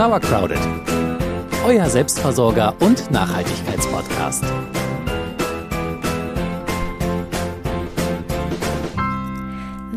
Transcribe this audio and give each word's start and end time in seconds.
Sauercrowded, 0.00 0.58
euer 1.66 1.84
Selbstversorger 1.90 2.74
und 2.80 3.10
Nachhaltigkeitspodcast. 3.10 4.44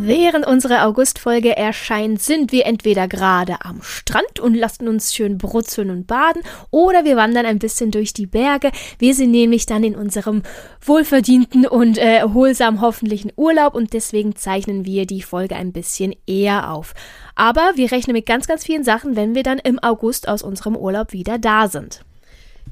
Während 0.05 0.45
unsere 0.45 0.83
Augustfolge 0.83 1.55
erscheint, 1.55 2.21
sind 2.21 2.51
wir 2.51 2.65
entweder 2.65 3.07
gerade 3.07 3.55
am 3.61 3.81
Strand 3.81 4.37
und 4.37 4.53
lassen 4.53 4.89
uns 4.89 5.15
schön 5.15 5.37
brutzeln 5.37 5.89
und 5.89 6.07
baden 6.07 6.41
oder 6.71 7.05
wir 7.05 7.15
wandern 7.15 7.45
ein 7.45 7.57
bisschen 7.57 7.89
durch 7.89 8.11
die 8.11 8.25
Berge. 8.25 8.71
Wir 8.99 9.15
sind 9.15 9.31
nämlich 9.31 9.65
dann 9.65 9.81
in 9.85 9.95
unserem 9.95 10.43
wohlverdienten 10.81 11.65
und 11.65 11.97
äh, 11.97 12.17
erholsamen 12.17 12.81
hoffentlichen 12.81 13.31
Urlaub 13.37 13.75
und 13.75 13.93
deswegen 13.93 14.35
zeichnen 14.35 14.83
wir 14.83 15.05
die 15.05 15.21
Folge 15.21 15.55
ein 15.55 15.71
bisschen 15.71 16.13
eher 16.27 16.73
auf. 16.73 16.93
Aber 17.35 17.71
wir 17.75 17.89
rechnen 17.89 18.13
mit 18.13 18.25
ganz, 18.25 18.45
ganz 18.45 18.65
vielen 18.65 18.83
Sachen, 18.83 19.15
wenn 19.15 19.35
wir 19.35 19.43
dann 19.43 19.59
im 19.59 19.79
August 19.79 20.27
aus 20.27 20.41
unserem 20.41 20.75
Urlaub 20.75 21.13
wieder 21.13 21.37
da 21.39 21.69
sind. 21.69 22.03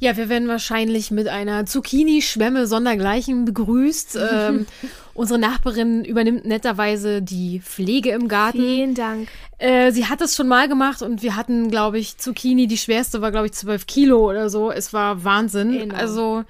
Ja, 0.02 0.18
wir 0.18 0.30
werden 0.30 0.48
wahrscheinlich 0.48 1.12
mit 1.12 1.28
einer 1.28 1.68
Zucchini-Schwemme 1.68 2.66
sondergleichen 2.66 3.46
begrüßt. 3.46 4.18
ähm, 4.34 4.66
unsere 5.14 5.38
Nachbarin 5.38 6.04
übernimmt 6.04 6.44
netterweise 6.44 7.22
die 7.22 7.60
Pflege 7.60 8.10
im 8.10 8.28
Garten. 8.28 8.58
Vielen 8.58 8.96
Dank. 8.96 9.28
Äh, 9.60 9.92
sie 9.92 10.08
hat 10.08 10.20
es 10.22 10.36
schon 10.36 10.48
mal 10.48 10.68
gemacht 10.68 11.04
und 11.04 11.22
wir 11.22 11.36
hatten, 11.36 11.70
glaube 11.70 12.00
ich, 12.00 12.18
Zucchini, 12.18 12.66
die 12.66 12.80
schwerste 12.80 13.22
war, 13.22 13.30
glaube 13.30 13.46
ich, 13.46 13.52
12 13.52 13.86
Kilo 13.86 14.28
oder 14.28 14.50
so. 14.50 14.72
Es 14.72 14.92
war 14.92 15.24
Wahnsinn. 15.24 15.76
Enorm. 15.76 16.00
Also, 16.00 16.44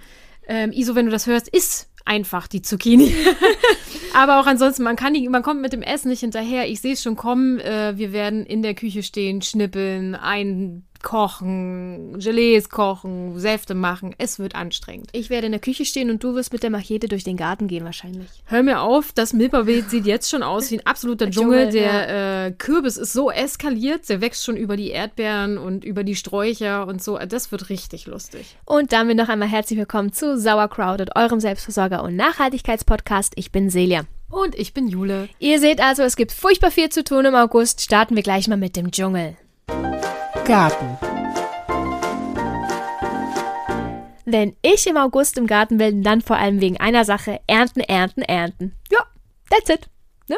ähm, 0.47 0.71
Iso, 0.71 0.95
wenn 0.95 1.07
du 1.07 1.11
das 1.11 1.27
hörst, 1.27 1.49
ist 1.49 1.89
einfach 2.05 2.47
die 2.47 2.61
Zucchini. 2.61 3.13
Aber 4.13 4.39
auch 4.39 4.47
ansonsten, 4.47 4.83
man 4.83 4.95
kann 4.95 5.13
die, 5.13 5.27
man 5.27 5.43
kommt 5.43 5.59
mit 5.59 5.73
dem 5.73 5.81
Essen 5.81 6.07
nicht 6.07 6.21
hinterher. 6.21 6.69
Ich 6.69 6.79
sehe 6.79 6.93
es 6.93 7.03
schon 7.03 7.17
kommen. 7.17 7.59
Äh, 7.59 7.97
wir 7.97 8.13
werden 8.13 8.45
in 8.45 8.61
der 8.61 8.75
Küche 8.75 9.03
stehen, 9.03 9.41
schnippeln, 9.41 10.15
einkochen, 11.01 12.19
Gelees 12.19 12.69
kochen, 12.69 13.39
Säfte 13.39 13.73
machen. 13.73 14.15
Es 14.17 14.39
wird 14.39 14.55
anstrengend. 14.55 15.09
Ich 15.13 15.29
werde 15.29 15.47
in 15.47 15.51
der 15.51 15.61
Küche 15.61 15.85
stehen 15.85 16.09
und 16.09 16.23
du 16.23 16.35
wirst 16.35 16.53
mit 16.53 16.63
der 16.63 16.69
Machete 16.69 17.07
durch 17.07 17.23
den 17.23 17.37
Garten 17.37 17.67
gehen 17.67 17.83
wahrscheinlich. 17.83 18.29
Hör 18.45 18.63
mir 18.63 18.81
auf, 18.81 19.11
das 19.13 19.33
Milperbeet 19.33 19.89
sieht 19.89 20.05
jetzt 20.05 20.29
schon 20.29 20.43
aus 20.43 20.71
wie 20.71 20.79
ein 20.79 20.85
absoluter 20.85 21.29
Dschungel. 21.29 21.69
Dschungel, 21.69 21.71
Der 21.71 22.45
äh, 22.45 22.51
Kürbis 22.51 22.97
ist 22.97 23.13
so 23.13 23.31
eskaliert, 23.31 24.07
der 24.09 24.21
wächst 24.21 24.43
schon 24.43 24.57
über 24.57 24.77
die 24.77 24.89
Erdbeeren 24.89 25.57
und 25.57 25.83
über 25.83 26.03
die 26.03 26.15
Sträucher 26.15 26.87
und 26.87 27.03
so. 27.03 27.17
Das 27.17 27.51
wird 27.51 27.69
richtig 27.69 28.07
lustig. 28.07 28.57
Und 28.65 28.93
damit 28.93 29.17
noch 29.17 29.29
einmal 29.29 29.47
herzlich 29.47 29.79
willkommen 29.79 30.13
zu 30.13 30.37
Sauercrowded, 30.37 31.15
eurem 31.15 31.39
Selbstversorger- 31.39 32.03
und 32.03 32.15
Nachhaltigkeitspodcast. 32.15 33.33
Ich 33.35 33.51
bin 33.51 33.69
Celia. 33.69 34.03
Und 34.29 34.55
ich 34.57 34.73
bin 34.73 34.87
Jule. 34.87 35.27
Ihr 35.39 35.59
seht 35.59 35.81
also, 35.81 36.03
es 36.03 36.15
gibt 36.15 36.31
furchtbar 36.31 36.71
viel 36.71 36.87
zu 36.87 37.03
tun 37.03 37.25
im 37.25 37.35
August. 37.35 37.81
Starten 37.81 38.15
wir 38.15 38.23
gleich 38.23 38.47
mal 38.47 38.57
mit 38.57 38.77
dem 38.77 38.91
Dschungel. 38.91 39.35
Garten. 40.51 40.97
Wenn 44.25 44.53
ich 44.61 44.85
im 44.85 44.97
August 44.97 45.37
im 45.37 45.47
Garten 45.47 45.77
bin, 45.77 46.03
dann 46.03 46.19
vor 46.19 46.35
allem 46.35 46.59
wegen 46.59 46.75
einer 46.75 47.05
Sache: 47.05 47.39
Ernten, 47.47 47.79
Ernten, 47.79 48.21
Ernten. 48.21 48.73
Ja, 48.91 48.99
that's 49.49 49.69
it. 49.69 49.87
Ne? 50.27 50.35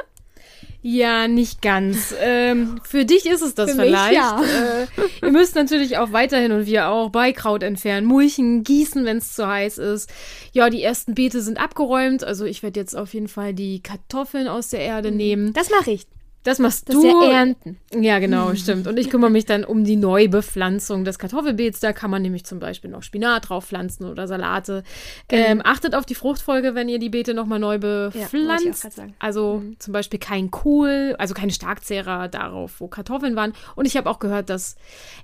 Ja, 0.83 1.27
nicht 1.27 1.63
ganz. 1.63 2.13
ähm, 2.21 2.79
für 2.83 3.05
dich 3.05 3.25
ist 3.25 3.41
es 3.41 3.55
das 3.55 3.71
Für 3.71 3.77
mich, 3.77 3.87
vielleicht. 3.87 4.13
ja. 4.13 4.39
Äh, 4.39 4.85
ihr 5.25 5.31
müsst 5.31 5.55
natürlich 5.55 5.97
auch 5.97 6.11
weiterhin 6.11 6.51
und 6.51 6.67
wir 6.67 6.89
auch 6.89 7.09
Beikraut 7.09 7.63
entfernen, 7.63 8.05
mulchen, 8.05 8.63
gießen, 8.63 9.05
wenn 9.05 9.17
es 9.17 9.33
zu 9.33 9.47
heiß 9.47 9.79
ist. 9.79 10.13
Ja, 10.51 10.69
die 10.69 10.83
ersten 10.83 11.15
Beete 11.15 11.41
sind 11.41 11.59
abgeräumt. 11.59 12.23
Also 12.23 12.45
ich 12.45 12.61
werde 12.61 12.79
jetzt 12.79 12.95
auf 12.95 13.15
jeden 13.15 13.29
Fall 13.29 13.55
die 13.55 13.81
Kartoffeln 13.81 14.47
aus 14.47 14.69
der 14.69 14.81
Erde 14.81 15.11
nehmen. 15.11 15.53
Das 15.53 15.71
mache 15.71 15.89
ich. 15.89 16.05
Das 16.43 16.59
machst 16.59 16.89
Das 16.89 16.95
du. 16.95 17.01
ist 17.07 17.13
ja 17.13 17.31
Ernten. 17.31 17.79
Ja, 17.93 18.19
genau, 18.19 18.53
stimmt. 18.55 18.85
Und 18.87 18.97
ich 18.99 19.09
kümmere 19.09 19.29
mich 19.29 19.45
dann 19.45 19.63
um 19.63 19.83
die 19.85 19.95
Neubepflanzung 19.95 21.05
des 21.05 21.17
Kartoffelbeets. 21.17 21.79
Da 21.79 21.93
kann 21.93 22.11
man 22.11 22.21
nämlich 22.21 22.45
zum 22.45 22.59
Beispiel 22.59 22.89
noch 22.89 23.01
Spinat 23.01 23.47
drauf 23.49 23.65
pflanzen 23.65 24.05
oder 24.09 24.27
Salate. 24.27 24.83
Ähm, 25.29 25.61
achtet 25.63 25.95
auf 25.95 26.05
die 26.05 26.15
Fruchtfolge, 26.15 26.75
wenn 26.75 26.89
ihr 26.89 26.99
die 26.99 27.09
Beete 27.09 27.33
nochmal 27.33 27.59
neu 27.59 27.77
bepflanzt. 27.79 28.91
sagen. 28.91 29.15
also 29.19 29.63
zum 29.79 29.93
Beispiel 29.93 30.19
kein 30.19 30.51
Kohl, 30.51 31.15
also 31.17 31.33
keine 31.33 31.51
Starkzehrer 31.53 32.27
darauf, 32.27 32.79
wo 32.81 32.87
Kartoffeln 32.87 33.35
waren. 33.35 33.53
Und 33.75 33.85
ich 33.85 33.95
habe 33.95 34.09
auch 34.09 34.19
gehört, 34.19 34.49
dass 34.49 34.75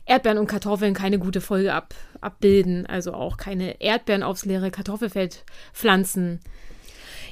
Erdbeeren 0.05 0.37
und 0.37 0.47
Kartoffeln 0.47 0.93
keine 0.93 1.19
gute 1.19 1.41
Folge 1.41 1.73
ab, 1.73 1.93
abbilden. 2.21 2.85
Also 2.85 3.13
auch 3.13 3.37
keine 3.37 3.81
Erdbeeren 3.81 4.23
aufs 4.23 4.45
leere 4.45 4.71
Kartoffelfeld 4.71 5.43
pflanzen. 5.73 6.39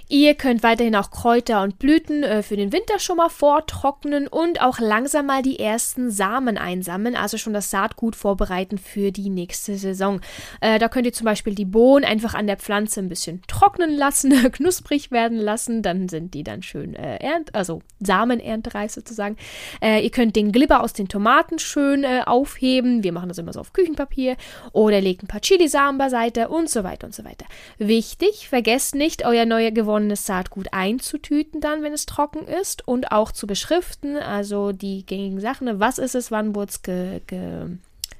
Ihr 0.09 0.35
könnt 0.35 0.63
weiterhin 0.63 0.95
auch 0.95 1.12
Kräuter 1.12 1.62
und 1.63 1.79
Blüten 1.79 2.23
äh, 2.23 2.41
für 2.41 2.56
den 2.56 2.72
Winter 2.72 2.97
schon 2.97 3.18
mal 3.18 3.28
vortrocknen 3.28 4.28
und 4.28 4.62
auch 4.62 4.79
langsam 4.79 5.25
mal 5.25 5.41
die 5.41 5.59
ersten 5.59 6.12
Samen 6.12 6.57
einsammeln, 6.57 7.18
also 7.18 7.38
schon 7.38 7.51
das 7.51 7.72
Saatgut 7.72 8.16
vorbereiten 8.16 8.78
für 8.78 9.12
die 9.12 9.29
nächste 9.29 9.75
Saison. 9.75 10.22
Äh, 10.62 10.79
da 10.79 10.88
könnt 10.88 11.07
ihr 11.07 11.13
zum 11.13 11.25
Beispiel 11.25 11.56
die 11.56 11.66
Bohnen 11.66 12.06
einfach 12.06 12.35
an 12.35 12.47
der 12.47 12.56
Pflanze 12.56 13.01
ein 13.01 13.09
bisschen 13.09 13.41
trocknen 13.50 13.97
lassen, 13.97 14.31
knusprig 14.53 15.12
werden 15.12 15.40
lassen, 15.40 15.81
dann 15.81 16.07
sind 16.07 16.34
die 16.34 16.44
dann 16.44 16.63
schön 16.63 16.95
äh, 16.95 17.18
ernt, 17.18 17.53
also 17.53 17.81
samenerntereif 18.00 18.94
sozusagen. 18.94 19.35
Äh, 19.81 20.06
ihr 20.06 20.12
könnt 20.12 20.38
den 20.38 20.53
Glibber 20.53 20.84
aus 20.84 20.94
den 20.94 21.09
Tomaten 21.09 21.59
schön 21.59 22.06
äh, 22.06 22.22
aufheben. 22.25 23.03
Wir 23.03 23.12
machen 23.12 23.28
das 23.28 23.39
immer 23.39 23.51
so 23.51 23.59
auf 23.59 23.74
Küchenpapier 23.74 24.38
oder 24.72 25.01
legt 25.01 25.24
ein 25.24 25.28
paar 25.28 25.41
Chilisamen 25.41 25.97
beiseite 25.97 26.47
und 26.47 26.69
so 26.69 26.85
weiter 26.85 27.07
und 27.07 27.13
so 27.13 27.25
weiter. 27.25 27.45
Wichtig, 27.78 28.47
vergesst 28.47 28.95
nicht, 28.95 29.25
euer 29.25 29.45
neu 29.45 29.69
gewonnenes 29.72 29.97
Saatgut 30.16 30.68
einzutüten 30.72 31.62
dann, 31.62 31.84
wenn 31.84 31.94
es 31.94 32.06
trocken 32.06 32.47
ist 32.47 32.88
und 32.88 33.12
auch 33.12 33.31
zu 33.31 33.47
beschriften, 33.47 34.18
also 34.18 34.72
die 34.72 35.06
gängigen 35.06 35.40
Sachen. 35.40 35.66
ne? 35.66 35.80
Was 35.80 35.97
ist 35.97 36.16
es, 36.16 36.31
wann 36.31 36.56
wurde 36.56 36.69
es 36.72 36.81
ge, 36.81 37.22
ge, 37.28 37.68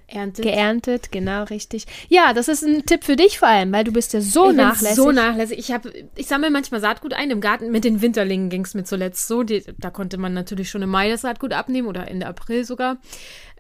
Erntet. 0.10 0.44
geerntet? 0.46 1.12
Genau, 1.12 1.44
richtig. 1.44 1.86
Ja, 2.08 2.34
das 2.34 2.48
ist 2.48 2.64
ein 2.64 2.86
Tipp 2.86 3.04
für 3.04 3.16
dich 3.18 3.40
vor 3.40 3.50
allem, 3.50 3.72
weil 3.74 3.84
du 3.84 3.92
bist 3.92 4.14
ja 4.14 4.22
so 4.22 4.50
ich 4.52 4.56
nachlässig. 4.56 4.96
So 4.96 5.12
nachlässig. 5.12 5.60
Ich, 5.60 5.72
hab- 5.72 5.88
ich 6.16 6.28
sammle 6.28 6.50
manchmal 6.50 6.80
Saatgut 6.82 7.14
ein. 7.14 7.30
Im 7.30 7.42
Garten 7.42 7.72
mit 7.72 7.84
den 7.84 8.02
Winterlingen 8.02 8.50
ging 8.50 8.64
es 8.64 8.74
mir 8.74 8.86
zuletzt 8.86 9.28
so. 9.28 9.44
Die, 9.44 9.64
da 9.78 9.90
konnte 9.90 10.18
man 10.18 10.34
natürlich 10.34 10.70
schon 10.70 10.82
im 10.82 10.90
Mai 10.90 11.10
das 11.10 11.22
Saatgut 11.22 11.52
abnehmen 11.54 11.88
oder 11.90 12.08
Ende 12.08 12.26
April 12.28 12.64
sogar. 12.64 12.98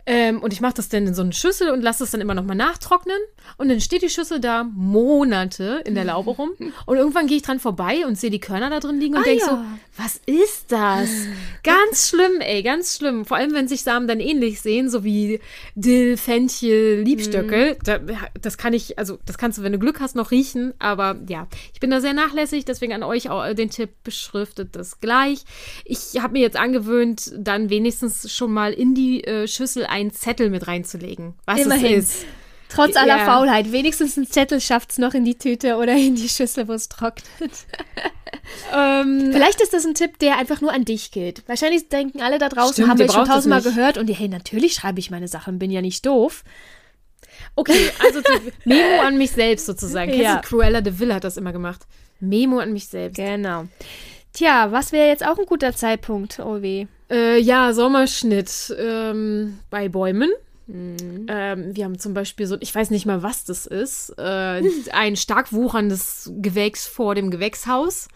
Ähm, 0.09 0.41
und 0.41 0.53
ich 0.53 0.61
mache 0.61 0.75
das 0.75 0.87
dann 0.87 1.05
in 1.05 1.13
so 1.13 1.21
eine 1.21 1.33
Schüssel 1.33 1.69
und 1.69 1.81
lasse 1.81 2.05
es 2.05 2.11
dann 2.11 2.21
immer 2.21 2.33
noch 2.33 2.45
mal 2.45 2.55
nachtrocknen. 2.55 3.17
Und 3.57 3.67
dann 3.67 3.81
steht 3.81 4.01
die 4.03 4.09
Schüssel 4.09 4.39
da 4.39 4.63
Monate 4.63 5.81
in 5.85 5.95
der 5.95 6.05
Laube 6.05 6.31
rum. 6.31 6.51
Und 6.85 6.95
irgendwann 6.97 7.27
gehe 7.27 7.37
ich 7.37 7.43
dran 7.43 7.59
vorbei 7.59 8.05
und 8.05 8.17
sehe 8.17 8.29
die 8.29 8.39
Körner 8.39 8.69
da 8.69 8.79
drin 8.79 8.99
liegen 8.99 9.15
und 9.15 9.21
Ah, 9.21 9.23
denke 9.25 9.43
ja. 9.45 9.49
so, 9.49 10.01
was 10.01 10.21
ist 10.25 10.71
das? 10.71 11.09
Ganz 11.63 12.09
schlimm, 12.09 12.39
ey, 12.39 12.63
ganz 12.63 12.95
schlimm. 12.95 13.25
Vor 13.25 13.35
allem, 13.37 13.53
wenn 13.53 13.67
sich 13.67 13.83
Samen 13.83 14.07
dann 14.07 14.19
ähnlich 14.19 14.61
sehen, 14.61 14.89
so 14.89 15.03
wie 15.03 15.39
Dill, 15.75 16.15
Fenchel, 16.17 17.01
Liebstöckel. 17.01 17.73
Mhm. 17.73 17.77
Da, 17.83 17.99
das 18.41 18.57
kann 18.57 18.73
ich, 18.73 18.97
also 18.97 19.19
das 19.25 19.37
kannst 19.37 19.57
du, 19.57 19.63
wenn 19.63 19.73
du 19.73 19.79
Glück 19.79 19.99
hast, 19.99 20.15
noch 20.15 20.31
riechen. 20.31 20.73
Aber 20.79 21.17
ja, 21.27 21.47
ich 21.73 21.79
bin 21.79 21.89
da 21.89 21.99
sehr 21.99 22.13
nachlässig, 22.13 22.63
deswegen 22.63 22.93
an 22.93 23.03
euch 23.03 23.29
auch 23.29 23.53
den 23.53 23.69
Tipp 23.69 23.89
beschriftet 24.03 24.75
das 24.75 24.99
gleich. 25.01 25.43
Ich 25.83 26.21
habe 26.21 26.33
mir 26.33 26.41
jetzt 26.41 26.57
angewöhnt, 26.57 27.33
dann 27.37 27.69
wenigstens 27.69 28.31
schon 28.31 28.53
mal 28.53 28.71
in 28.71 28.93
die 28.93 29.23
äh, 29.25 29.47
Schüssel 29.47 29.85
einen 29.97 30.11
Zettel 30.11 30.49
mit 30.49 30.67
reinzulegen. 30.67 31.33
Was 31.45 31.59
Immerhin. 31.59 31.99
es 31.99 32.15
ist. 32.15 32.25
Trotz 32.69 32.95
aller 32.95 33.17
Ja. 33.17 33.25
Faulheit. 33.25 33.71
Wenigstens 33.71 34.17
ein 34.17 34.27
Zettel 34.27 34.59
schafft 34.59 34.91
es 34.91 34.97
noch 34.97 35.13
in 35.13 35.23
die 35.23 35.37
Tüte 35.37 35.77
oder 35.77 35.93
in 35.95 36.15
die 36.15 36.29
Schüssel, 36.29 36.67
wo 36.67 36.73
es 36.73 36.89
trocknet. 36.89 37.23
Ähm, 38.73 39.29
Vielleicht 39.33 39.61
ist 39.61 39.73
das 39.73 39.85
ein 39.85 39.93
Tipp, 39.93 40.19
der 40.19 40.37
einfach 40.37 40.61
nur 40.61 40.71
an 40.73 40.85
dich 40.85 41.11
gilt. 41.11 41.47
Wahrscheinlich 41.47 41.89
denken 41.89 42.21
alle 42.21 42.37
da 42.37 42.47
draußen, 42.47 42.73
Stimmt, 42.73 42.89
haben 42.89 42.99
wir 42.99 43.11
schon 43.11 43.25
tausendmal 43.25 43.61
gehört 43.61 43.97
und 43.97 44.07
die, 44.07 44.13
hey, 44.13 44.29
natürlich 44.29 44.73
schreibe 44.73 44.99
ich 44.99 45.11
meine 45.11 45.27
Sachen, 45.27 45.59
bin 45.59 45.69
ja 45.71 45.81
nicht 45.81 46.05
doof. 46.05 46.43
Okay, 47.55 47.89
also 47.99 48.21
Memo 48.65 49.01
an 49.01 49.17
mich 49.17 49.31
selbst 49.31 49.65
sozusagen. 49.65 50.13
Ja. 50.13 50.37
Cruella 50.39 50.81
de 50.81 50.97
Vil 50.97 51.13
hat 51.13 51.23
das 51.23 51.37
immer 51.37 51.51
gemacht. 51.51 51.81
Memo 52.19 52.59
an 52.59 52.73
mich 52.73 52.87
selbst. 52.87 53.17
Genau. 53.17 53.67
Tja, 54.37 54.71
was 54.71 54.91
wäre 54.91 55.07
jetzt 55.07 55.25
auch 55.25 55.39
ein 55.39 55.47
guter 55.47 55.73
Zeitpunkt, 55.73 56.37
oh 56.37 56.61
weh. 56.61 56.85
Äh, 57.09 57.39
ja, 57.39 57.73
Sommerschnitt 57.73 58.71
ähm, 58.77 59.57
bei 59.71 59.89
Bäumen. 59.89 60.29
Ähm, 60.69 61.75
wir 61.75 61.83
haben 61.83 61.97
zum 61.97 62.13
Beispiel 62.13 62.45
so, 62.45 62.55
ich 62.59 62.75
weiß 62.75 62.91
nicht 62.91 63.07
mal, 63.07 63.23
was 63.23 63.45
das 63.45 63.65
ist, 63.65 64.13
äh, 64.19 64.61
ein 64.91 65.15
stark 65.15 65.53
wucherndes 65.53 66.31
Gewächs 66.35 66.85
vor 66.85 67.15
dem 67.15 67.31
Gewächshaus. 67.31 68.09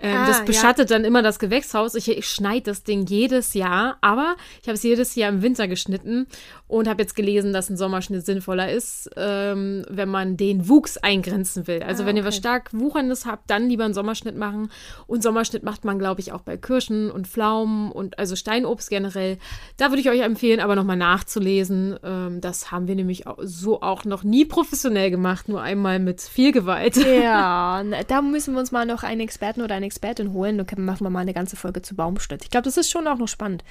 Ähm, 0.00 0.16
Ah, 0.16 0.26
das 0.26 0.38
ja. 0.38 0.44
beschattet 0.44 0.90
dann 0.90 1.04
immer 1.04 1.22
das 1.22 1.38
Gewächshaus. 1.38 1.94
Ich, 1.94 2.08
ich 2.10 2.26
schneide 2.28 2.62
das 2.62 2.82
Ding 2.84 3.06
jedes 3.06 3.54
Jahr, 3.54 3.96
aber 4.00 4.36
ich 4.62 4.68
habe 4.68 4.74
es 4.74 4.82
jedes 4.82 5.14
Jahr 5.14 5.28
im 5.28 5.42
Winter 5.42 5.68
geschnitten 5.68 6.26
und 6.66 6.88
habe 6.88 7.02
jetzt 7.02 7.16
gelesen, 7.16 7.52
dass 7.52 7.68
ein 7.70 7.76
Sommerschnitt 7.76 8.24
sinnvoller 8.24 8.70
ist, 8.70 9.10
ähm, 9.16 9.84
wenn 9.88 10.08
man 10.08 10.36
den 10.36 10.68
Wuchs 10.68 10.98
eingrenzen 10.98 11.66
will. 11.66 11.82
Also 11.82 12.02
Ah, 12.02 12.06
wenn 12.06 12.16
ihr 12.16 12.22
okay. 12.22 12.28
was 12.28 12.36
stark 12.36 12.70
wucherndes 12.72 13.26
habt, 13.26 13.50
dann 13.50 13.68
lieber 13.68 13.84
einen 13.84 13.94
Sommerschnitt 13.94 14.36
machen. 14.36 14.70
Und 15.06 15.22
Sommerschnitt 15.22 15.62
macht 15.62 15.84
man, 15.84 15.98
glaube 15.98 16.20
ich, 16.20 16.32
auch 16.32 16.42
bei 16.42 16.56
Kirschen 16.56 17.10
und 17.10 17.26
Pflaumen 17.26 17.90
und 17.90 18.18
also 18.18 18.36
Steinobst 18.36 18.90
generell. 18.90 19.38
Da 19.78 19.88
würde 19.90 20.00
ich 20.00 20.10
euch 20.10 20.20
empfehlen, 20.20 20.60
aber 20.60 20.76
nochmal 20.76 20.96
nachzulesen. 20.96 21.98
Ähm, 22.04 22.40
das 22.40 22.70
haben 22.70 22.86
wir 22.86 22.94
nämlich 22.94 23.26
auch, 23.26 23.38
so 23.42 23.80
auch 23.82 24.04
noch 24.04 24.22
nie 24.22 24.44
professionell 24.44 25.10
gemacht, 25.10 25.48
nur 25.48 25.60
einmal 25.62 25.98
mit 25.98 26.20
viel 26.20 26.52
Gewalt. 26.52 26.96
Ja, 26.96 27.82
na, 27.84 28.02
da 28.04 28.22
müssen 28.22 28.54
wir 28.54 28.60
uns 28.60 28.72
mal 28.72 28.86
noch 28.86 29.02
einen 29.02 29.20
Experten 29.22 29.62
oder 29.62 29.74
eine 29.74 29.87
Expertin 29.88 30.32
holen. 30.32 30.56
Dann 30.58 30.84
machen 30.84 31.04
wir 31.04 31.10
mal 31.10 31.20
eine 31.20 31.34
ganze 31.34 31.56
Folge 31.56 31.82
zu 31.82 31.96
Baumschnitt. 31.96 32.44
Ich 32.44 32.50
glaube, 32.50 32.64
das 32.64 32.76
ist 32.76 32.90
schon 32.90 33.08
auch 33.08 33.18
noch 33.18 33.26
spannend. 33.26 33.64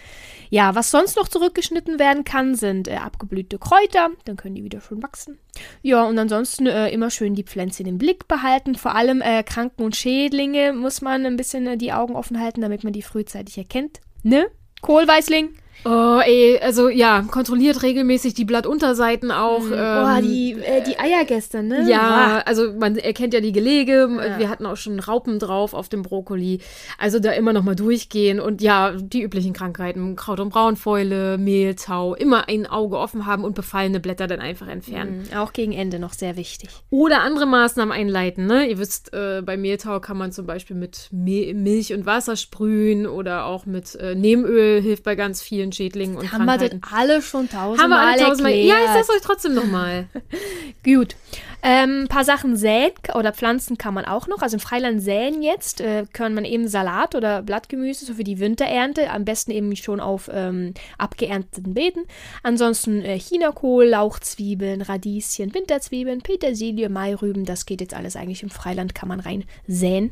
Ja, 0.50 0.76
was 0.76 0.92
sonst 0.92 1.16
noch 1.16 1.30
zurückgeschnitten 1.30 2.00
werden 2.00 2.26
kann, 2.26 2.56
sind 2.56 2.88
äh, 2.88 2.96
abgeblühte 2.96 3.58
Kräuter. 3.58 4.10
Dann 4.26 4.36
können 4.36 4.56
die 4.56 4.64
wieder 4.64 4.82
schön 4.82 5.02
wachsen. 5.02 5.38
Ja, 5.82 6.04
und 6.04 6.20
ansonsten 6.20 6.68
äh, 6.68 6.90
immer 6.90 7.10
schön 7.10 7.36
die 7.36 7.44
Pflänzchen 7.44 7.86
im 7.86 7.98
Blick 7.98 8.28
behalten. 8.28 8.76
Vor 8.76 8.96
allem 8.96 9.22
äh, 9.22 9.44
Kranken 9.44 9.84
und 9.84 9.96
Schädlinge 9.96 10.74
muss 10.74 11.02
man 11.02 11.26
ein 11.26 11.38
bisschen 11.38 11.66
äh, 11.68 11.78
die 11.78 11.94
Augen 11.94 12.16
offen 12.16 12.40
halten, 12.40 12.62
damit 12.62 12.84
man 12.84 12.94
die 12.94 13.02
frühzeitig 13.02 13.58
erkennt. 13.58 14.02
Ne? 14.24 14.48
Kohlweißling? 14.82 15.50
Oh, 15.86 16.20
ey, 16.26 16.60
also 16.60 16.90
ja, 16.90 17.22
kontrolliert 17.22 17.84
regelmäßig 17.84 18.34
die 18.34 18.46
Blattunterseiten 18.46 19.32
auch. 19.32 19.62
Mhm. 19.62 19.74
Ähm, 19.74 20.06
oh, 20.06 20.22
die, 20.22 20.54
äh, 20.54 20.84
die 20.84 21.00
Eier 21.00 21.24
gestern, 21.26 21.68
ne? 21.68 21.90
Ja, 21.90 22.42
also 22.46 22.74
man 22.74 22.98
erkennt 22.98 23.34
ja 23.34 23.40
die 23.40 23.52
Gelege. 23.52 24.10
Ja. 24.10 24.40
Wir 24.40 24.50
hatten 24.50 24.66
auch 24.66 24.76
schon 24.76 25.00
Raupen 25.00 25.40
drauf 25.40 25.74
auf 25.74 25.88
dem 25.88 26.02
Brokkoli. 26.02 26.60
Also 26.98 27.20
da 27.20 27.32
immer 27.32 27.54
noch 27.54 27.64
mal 27.64 27.76
durchgehen 27.76 28.40
und 28.40 28.62
ja, 28.62 28.92
die 28.92 29.22
üblichen 29.22 29.54
Krankheiten, 29.54 30.16
Kraut- 30.16 30.40
und 30.40 30.50
Braunfäule, 30.50 31.38
Mehltau, 31.38 32.16
immer 32.16 32.50
ein 32.50 32.66
Auge 32.66 32.98
offen 32.98 33.26
haben 33.26 33.44
und 33.44 33.56
befallene 33.56 34.00
Blätter 34.00 34.28
dann 34.28 34.40
einfach 34.40 34.68
entfernen. 34.68 35.26
Mhm. 35.32 35.38
Auch 35.38 35.54
gegen 35.54 35.72
Ende 35.72 36.00
noch 36.00 36.14
sehr 36.14 36.36
wichtig. 36.36 36.70
Oder 36.90 37.22
andere 37.22 37.46
Maßnahmen 37.46 37.94
einleiten, 37.94 38.46
ne? 38.46 38.68
Ihr 38.68 38.78
wisst, 38.78 39.14
äh, 39.14 39.42
bei 39.46 39.56
Mehltau 39.58 40.00
kann 40.00 40.18
man 40.18 40.32
zum 40.32 40.46
Beispiel 40.46 40.76
mit 40.76 41.10
Milch 41.12 41.94
und 41.94 42.06
Wasser 42.06 42.36
sprühen 42.36 43.08
oder 43.08 43.46
auch 43.46 43.66
mit 43.66 43.96
äh, 43.96 44.16
Nebenöl 44.16 44.82
hilft 44.82 45.04
bei 45.04 45.16
ganz 45.16 45.42
vielen 45.42 45.67
Schädlingen 45.72 46.18
und 46.18 46.32
haben 46.32 46.46
Krankheiten. 46.46 46.78
wir 46.78 46.80
das 46.82 46.94
alle 46.94 47.22
schon 47.22 47.50
tausendmal 47.50 47.78
Haben 47.78 47.90
wir 47.90 48.00
alle 48.00 48.24
tausendmal. 48.24 48.52
erklärt. 48.54 48.80
Ja, 48.80 48.86
ich 48.86 48.92
sag's 48.92 49.10
euch 49.10 49.22
trotzdem 49.22 49.54
nochmal. 49.54 50.08
Gut. 50.84 51.16
Ähm, 51.64 52.04
ein 52.04 52.08
paar 52.08 52.24
Sachen 52.24 52.56
säen 52.56 52.92
oder 53.16 53.34
pflanzen 53.34 53.78
kann 53.78 53.94
man 53.94 54.06
auch 54.06 54.28
noch. 54.28 54.42
Also 54.42 54.58
im 54.58 54.60
Freiland 54.60 55.02
säen 55.02 55.42
jetzt 55.42 55.82
äh, 55.82 56.06
kann 56.14 56.34
man 56.34 56.46
eben 56.46 56.68
Salat 56.68 57.16
oder 57.16 57.42
Blattgemüse 57.42 58.06
so 58.06 58.14
für 58.14 58.24
die 58.24 58.40
Winterernte. 58.40 59.10
Am 59.10 59.26
besten 59.26 59.52
eben 59.52 59.76
schon 59.76 60.00
auf 60.00 60.30
ähm, 60.32 60.76
abgeernteten 60.98 61.74
Beeten. 61.74 62.02
Ansonsten 62.44 63.02
äh, 63.04 63.20
Chinakohl, 63.20 63.86
Lauchzwiebeln, 63.86 64.82
Radieschen, 64.82 65.54
Winterzwiebeln, 65.54 66.22
Petersilie, 66.22 66.90
Mairüben. 66.90 67.44
Das 67.44 67.66
geht 67.66 67.82
jetzt 67.82 67.96
alles 67.96 68.16
eigentlich 68.16 68.44
im 68.44 68.50
Freiland, 68.50 68.94
kann 68.94 69.10
man 69.10 69.20
rein 69.20 69.44
säen. 69.68 70.12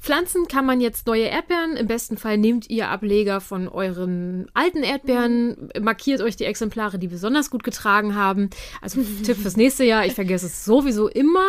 Pflanzen 0.00 0.48
kann 0.48 0.64
man 0.64 0.80
jetzt 0.80 1.06
neue 1.06 1.24
Erdbeeren. 1.24 1.76
Im 1.76 1.86
besten 1.86 2.16
Fall 2.16 2.38
nehmt 2.38 2.70
ihr 2.70 2.88
Ableger 2.88 3.40
von 3.40 3.68
euren 3.68 4.50
alten 4.54 4.82
Erdbeeren, 4.82 5.68
markiert 5.78 6.22
euch 6.22 6.36
die 6.36 6.46
Exemplare, 6.46 6.98
die 6.98 7.08
besonders 7.08 7.50
gut 7.50 7.64
getragen 7.64 8.14
haben. 8.14 8.48
Also 8.80 9.02
Tipp 9.24 9.36
fürs 9.36 9.56
nächste 9.56 9.84
Jahr, 9.84 10.06
ich 10.06 10.14
vergesse 10.14 10.46
es 10.46 10.64
sowieso 10.64 11.08
immer. 11.08 11.46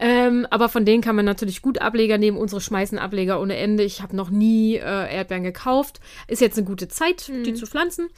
Ähm, 0.00 0.46
aber 0.50 0.68
von 0.68 0.84
denen 0.84 1.02
kann 1.02 1.16
man 1.16 1.24
natürlich 1.24 1.62
gut 1.62 1.80
Ableger 1.80 2.18
nehmen. 2.18 2.36
Unsere 2.36 2.60
schmeißen 2.60 2.98
Ableger 2.98 3.40
ohne 3.40 3.56
Ende. 3.56 3.82
Ich 3.84 4.02
habe 4.02 4.14
noch 4.14 4.30
nie 4.30 4.76
äh, 4.76 5.14
Erdbeeren 5.14 5.42
gekauft. 5.42 6.00
Ist 6.26 6.40
jetzt 6.40 6.56
eine 6.56 6.66
gute 6.66 6.88
Zeit, 6.88 7.28
die 7.28 7.54
zu 7.54 7.66
pflanzen. 7.66 8.08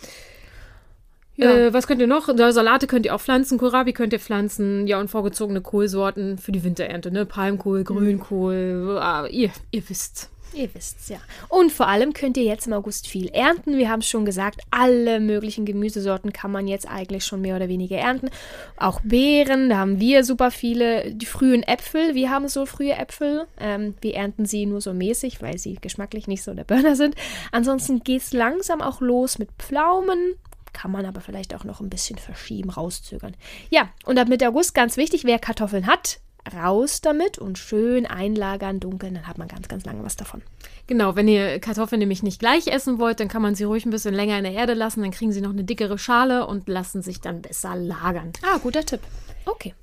Ja. 1.40 1.56
Äh, 1.56 1.72
was 1.72 1.86
könnt 1.86 2.00
ihr 2.00 2.06
noch? 2.06 2.34
Da 2.34 2.52
Salate 2.52 2.86
könnt 2.86 3.06
ihr 3.06 3.14
auch 3.14 3.20
pflanzen, 3.20 3.58
Kohlrabi 3.58 3.92
könnt 3.92 4.12
ihr 4.12 4.20
pflanzen, 4.20 4.86
ja, 4.86 5.00
und 5.00 5.08
vorgezogene 5.08 5.60
Kohlsorten 5.60 6.38
für 6.38 6.52
die 6.52 6.64
Winterernte, 6.64 7.10
ne? 7.10 7.24
Palmkohl, 7.24 7.84
Grünkohl, 7.84 8.98
ah, 9.00 9.26
ihr, 9.26 9.50
ihr 9.70 9.88
wisst. 9.88 10.30
Ihr 10.52 10.74
wisst's 10.74 11.08
ja. 11.08 11.18
Und 11.48 11.70
vor 11.70 11.86
allem 11.86 12.12
könnt 12.12 12.36
ihr 12.36 12.42
jetzt 12.42 12.66
im 12.66 12.72
August 12.72 13.06
viel 13.06 13.28
ernten. 13.28 13.78
Wir 13.78 13.88
haben 13.88 14.00
es 14.00 14.08
schon 14.08 14.24
gesagt, 14.24 14.60
alle 14.70 15.20
möglichen 15.20 15.64
Gemüsesorten 15.64 16.32
kann 16.32 16.50
man 16.50 16.66
jetzt 16.66 16.88
eigentlich 16.90 17.24
schon 17.24 17.40
mehr 17.40 17.54
oder 17.54 17.68
weniger 17.68 17.96
ernten. 17.96 18.30
Auch 18.76 19.00
Beeren, 19.02 19.68
da 19.68 19.78
haben 19.78 20.00
wir 20.00 20.24
super 20.24 20.50
viele. 20.50 21.14
Die 21.14 21.26
frühen 21.26 21.62
Äpfel, 21.62 22.16
wir 22.16 22.30
haben 22.30 22.48
so 22.48 22.66
frühe 22.66 22.94
Äpfel. 22.94 23.46
Ähm, 23.60 23.94
wir 24.00 24.16
ernten 24.16 24.44
sie 24.44 24.66
nur 24.66 24.80
so 24.80 24.92
mäßig, 24.92 25.40
weil 25.40 25.56
sie 25.58 25.76
geschmacklich 25.80 26.26
nicht 26.26 26.42
so 26.42 26.52
der 26.52 26.64
Burner 26.64 26.96
sind. 26.96 27.14
Ansonsten 27.52 28.00
geht's 28.00 28.32
langsam 28.32 28.82
auch 28.82 29.00
los 29.00 29.38
mit 29.38 29.50
Pflaumen. 29.58 30.34
Kann 30.72 30.90
man 30.90 31.04
aber 31.04 31.20
vielleicht 31.20 31.54
auch 31.54 31.64
noch 31.64 31.80
ein 31.80 31.90
bisschen 31.90 32.18
verschieben, 32.18 32.70
rauszögern. 32.70 33.36
Ja, 33.70 33.88
und 34.04 34.18
ab 34.18 34.28
Mitte 34.28 34.48
August 34.48 34.74
ganz 34.74 34.96
wichtig, 34.96 35.24
wer 35.24 35.38
Kartoffeln 35.38 35.86
hat, 35.86 36.20
raus 36.54 37.00
damit 37.00 37.38
und 37.38 37.58
schön 37.58 38.06
einlagern, 38.06 38.80
dunkeln, 38.80 39.14
dann 39.14 39.26
hat 39.26 39.38
man 39.38 39.48
ganz, 39.48 39.68
ganz 39.68 39.84
lange 39.84 40.04
was 40.04 40.16
davon. 40.16 40.42
Genau, 40.86 41.16
wenn 41.16 41.28
ihr 41.28 41.60
Kartoffeln 41.60 41.98
nämlich 41.98 42.22
nicht 42.22 42.40
gleich 42.40 42.66
essen 42.66 42.98
wollt, 42.98 43.20
dann 43.20 43.28
kann 43.28 43.42
man 43.42 43.54
sie 43.54 43.64
ruhig 43.64 43.84
ein 43.84 43.90
bisschen 43.90 44.14
länger 44.14 44.38
in 44.38 44.44
der 44.44 44.54
Erde 44.54 44.74
lassen, 44.74 45.02
dann 45.02 45.10
kriegen 45.10 45.32
sie 45.32 45.40
noch 45.40 45.50
eine 45.50 45.64
dickere 45.64 45.98
Schale 45.98 46.46
und 46.46 46.68
lassen 46.68 47.02
sich 47.02 47.20
dann 47.20 47.42
besser 47.42 47.76
lagern. 47.76 48.32
Ah, 48.42 48.58
guter 48.58 48.84
Tipp. 48.84 49.00
Okay. 49.44 49.74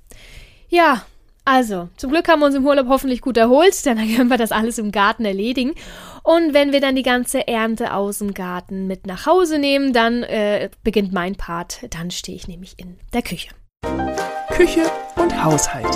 Ja, 0.68 1.04
also, 1.50 1.88
zum 1.96 2.10
Glück 2.10 2.28
haben 2.28 2.40
wir 2.40 2.46
uns 2.46 2.56
im 2.56 2.66
Urlaub 2.66 2.88
hoffentlich 2.88 3.22
gut 3.22 3.38
erholt, 3.38 3.86
dann 3.86 3.96
können 3.96 4.28
wir 4.28 4.36
das 4.36 4.52
alles 4.52 4.76
im 4.76 4.92
Garten 4.92 5.24
erledigen. 5.24 5.72
Und 6.22 6.52
wenn 6.52 6.72
wir 6.72 6.82
dann 6.82 6.94
die 6.94 7.02
ganze 7.02 7.48
Ernte 7.48 7.94
aus 7.94 8.18
dem 8.18 8.34
Garten 8.34 8.86
mit 8.86 9.06
nach 9.06 9.24
Hause 9.24 9.58
nehmen, 9.58 9.94
dann 9.94 10.24
äh, 10.24 10.68
beginnt 10.84 11.14
mein 11.14 11.36
Part. 11.36 11.86
Dann 11.88 12.10
stehe 12.10 12.36
ich 12.36 12.48
nämlich 12.48 12.78
in 12.78 12.98
der 13.14 13.22
Küche. 13.22 13.48
Küche 14.50 14.82
und 15.16 15.42
Haushalt. 15.42 15.86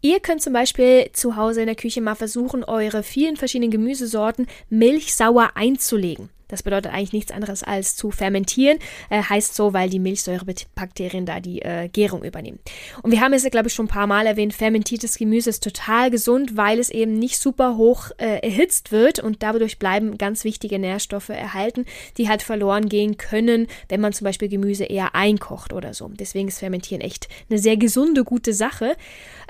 Ihr 0.00 0.20
könnt 0.20 0.42
zum 0.42 0.52
Beispiel 0.52 1.10
zu 1.12 1.34
Hause 1.34 1.62
in 1.62 1.66
der 1.66 1.74
Küche 1.74 2.00
mal 2.00 2.14
versuchen, 2.14 2.62
eure 2.62 3.02
vielen 3.02 3.36
verschiedenen 3.36 3.72
Gemüsesorten 3.72 4.46
milchsauer 4.68 5.50
einzulegen. 5.56 6.30
Das 6.52 6.62
bedeutet 6.62 6.92
eigentlich 6.92 7.14
nichts 7.14 7.32
anderes 7.32 7.62
als 7.62 7.96
zu 7.96 8.10
fermentieren. 8.10 8.78
Äh, 9.08 9.22
heißt 9.22 9.54
so, 9.54 9.72
weil 9.72 9.88
die 9.88 9.98
Milchsäurebakterien 9.98 11.24
da 11.24 11.40
die 11.40 11.62
äh, 11.62 11.88
Gärung 11.88 12.22
übernehmen. 12.22 12.58
Und 13.02 13.10
wir 13.10 13.20
haben 13.20 13.32
es 13.32 13.42
ja, 13.42 13.48
glaube 13.48 13.68
ich, 13.68 13.74
schon 13.74 13.86
ein 13.86 13.88
paar 13.88 14.06
Mal 14.06 14.26
erwähnt, 14.26 14.52
fermentiertes 14.52 15.16
Gemüse 15.16 15.48
ist 15.50 15.64
total 15.64 16.10
gesund, 16.10 16.56
weil 16.56 16.78
es 16.78 16.90
eben 16.90 17.18
nicht 17.18 17.38
super 17.38 17.76
hoch 17.78 18.10
äh, 18.18 18.40
erhitzt 18.40 18.92
wird 18.92 19.18
und 19.18 19.42
dadurch 19.42 19.78
bleiben 19.78 20.18
ganz 20.18 20.44
wichtige 20.44 20.78
Nährstoffe 20.78 21.30
erhalten, 21.30 21.86
die 22.18 22.28
halt 22.28 22.42
verloren 22.42 22.88
gehen 22.88 23.16
können, 23.16 23.66
wenn 23.88 24.02
man 24.02 24.12
zum 24.12 24.26
Beispiel 24.26 24.48
Gemüse 24.48 24.84
eher 24.84 25.14
einkocht 25.14 25.72
oder 25.72 25.94
so. 25.94 26.08
Deswegen 26.08 26.48
ist 26.48 26.58
Fermentieren 26.58 27.00
echt 27.00 27.28
eine 27.48 27.58
sehr 27.58 27.78
gesunde, 27.78 28.24
gute 28.24 28.52
Sache. 28.52 28.94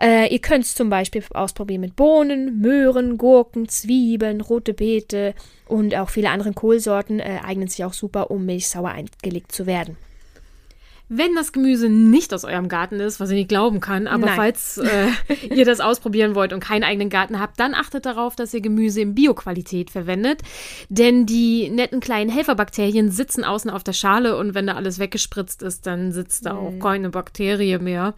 Äh, 0.00 0.32
ihr 0.32 0.38
könnt 0.38 0.64
es 0.64 0.76
zum 0.76 0.88
Beispiel 0.88 1.24
ausprobieren 1.34 1.80
mit 1.80 1.96
Bohnen, 1.96 2.60
Möhren, 2.60 3.18
Gurken, 3.18 3.68
Zwiebeln, 3.68 4.40
rote 4.40 4.72
Beete 4.72 5.34
und 5.72 5.94
auch 5.94 6.10
viele 6.10 6.28
andere 6.28 6.52
Kohlsorten 6.52 7.18
äh, 7.18 7.40
eignen 7.42 7.66
sich 7.66 7.82
auch 7.84 7.94
super, 7.94 8.30
um 8.30 8.44
milchsauer 8.44 8.90
eingelegt 8.90 9.52
zu 9.52 9.64
werden. 9.64 9.96
Wenn 11.08 11.34
das 11.34 11.52
Gemüse 11.52 11.88
nicht 11.88 12.32
aus 12.32 12.44
eurem 12.44 12.68
Garten 12.68 13.00
ist, 13.00 13.20
was 13.20 13.30
ich 13.30 13.36
nicht 13.36 13.48
glauben 13.48 13.80
kann, 13.80 14.06
aber 14.06 14.26
Nein. 14.26 14.36
falls 14.36 14.78
äh, 14.78 15.08
ihr 15.54 15.64
das 15.64 15.80
ausprobieren 15.80 16.34
wollt 16.34 16.52
und 16.52 16.60
keinen 16.60 16.84
eigenen 16.84 17.08
Garten 17.08 17.40
habt, 17.40 17.58
dann 17.58 17.74
achtet 17.74 18.04
darauf, 18.04 18.36
dass 18.36 18.52
ihr 18.52 18.60
Gemüse 18.60 19.00
in 19.00 19.14
Bioqualität 19.14 19.90
verwendet. 19.90 20.42
Denn 20.90 21.24
die 21.24 21.70
netten 21.70 22.00
kleinen 22.00 22.30
Helferbakterien 22.30 23.10
sitzen 23.10 23.42
außen 23.42 23.70
auf 23.70 23.82
der 23.82 23.92
Schale 23.94 24.36
und 24.36 24.54
wenn 24.54 24.66
da 24.66 24.74
alles 24.74 24.98
weggespritzt 24.98 25.62
ist, 25.62 25.86
dann 25.86 26.12
sitzt 26.12 26.46
da 26.46 26.54
auch 26.54 26.78
keine 26.80 27.10
Bakterie 27.10 27.78
mehr. 27.78 28.14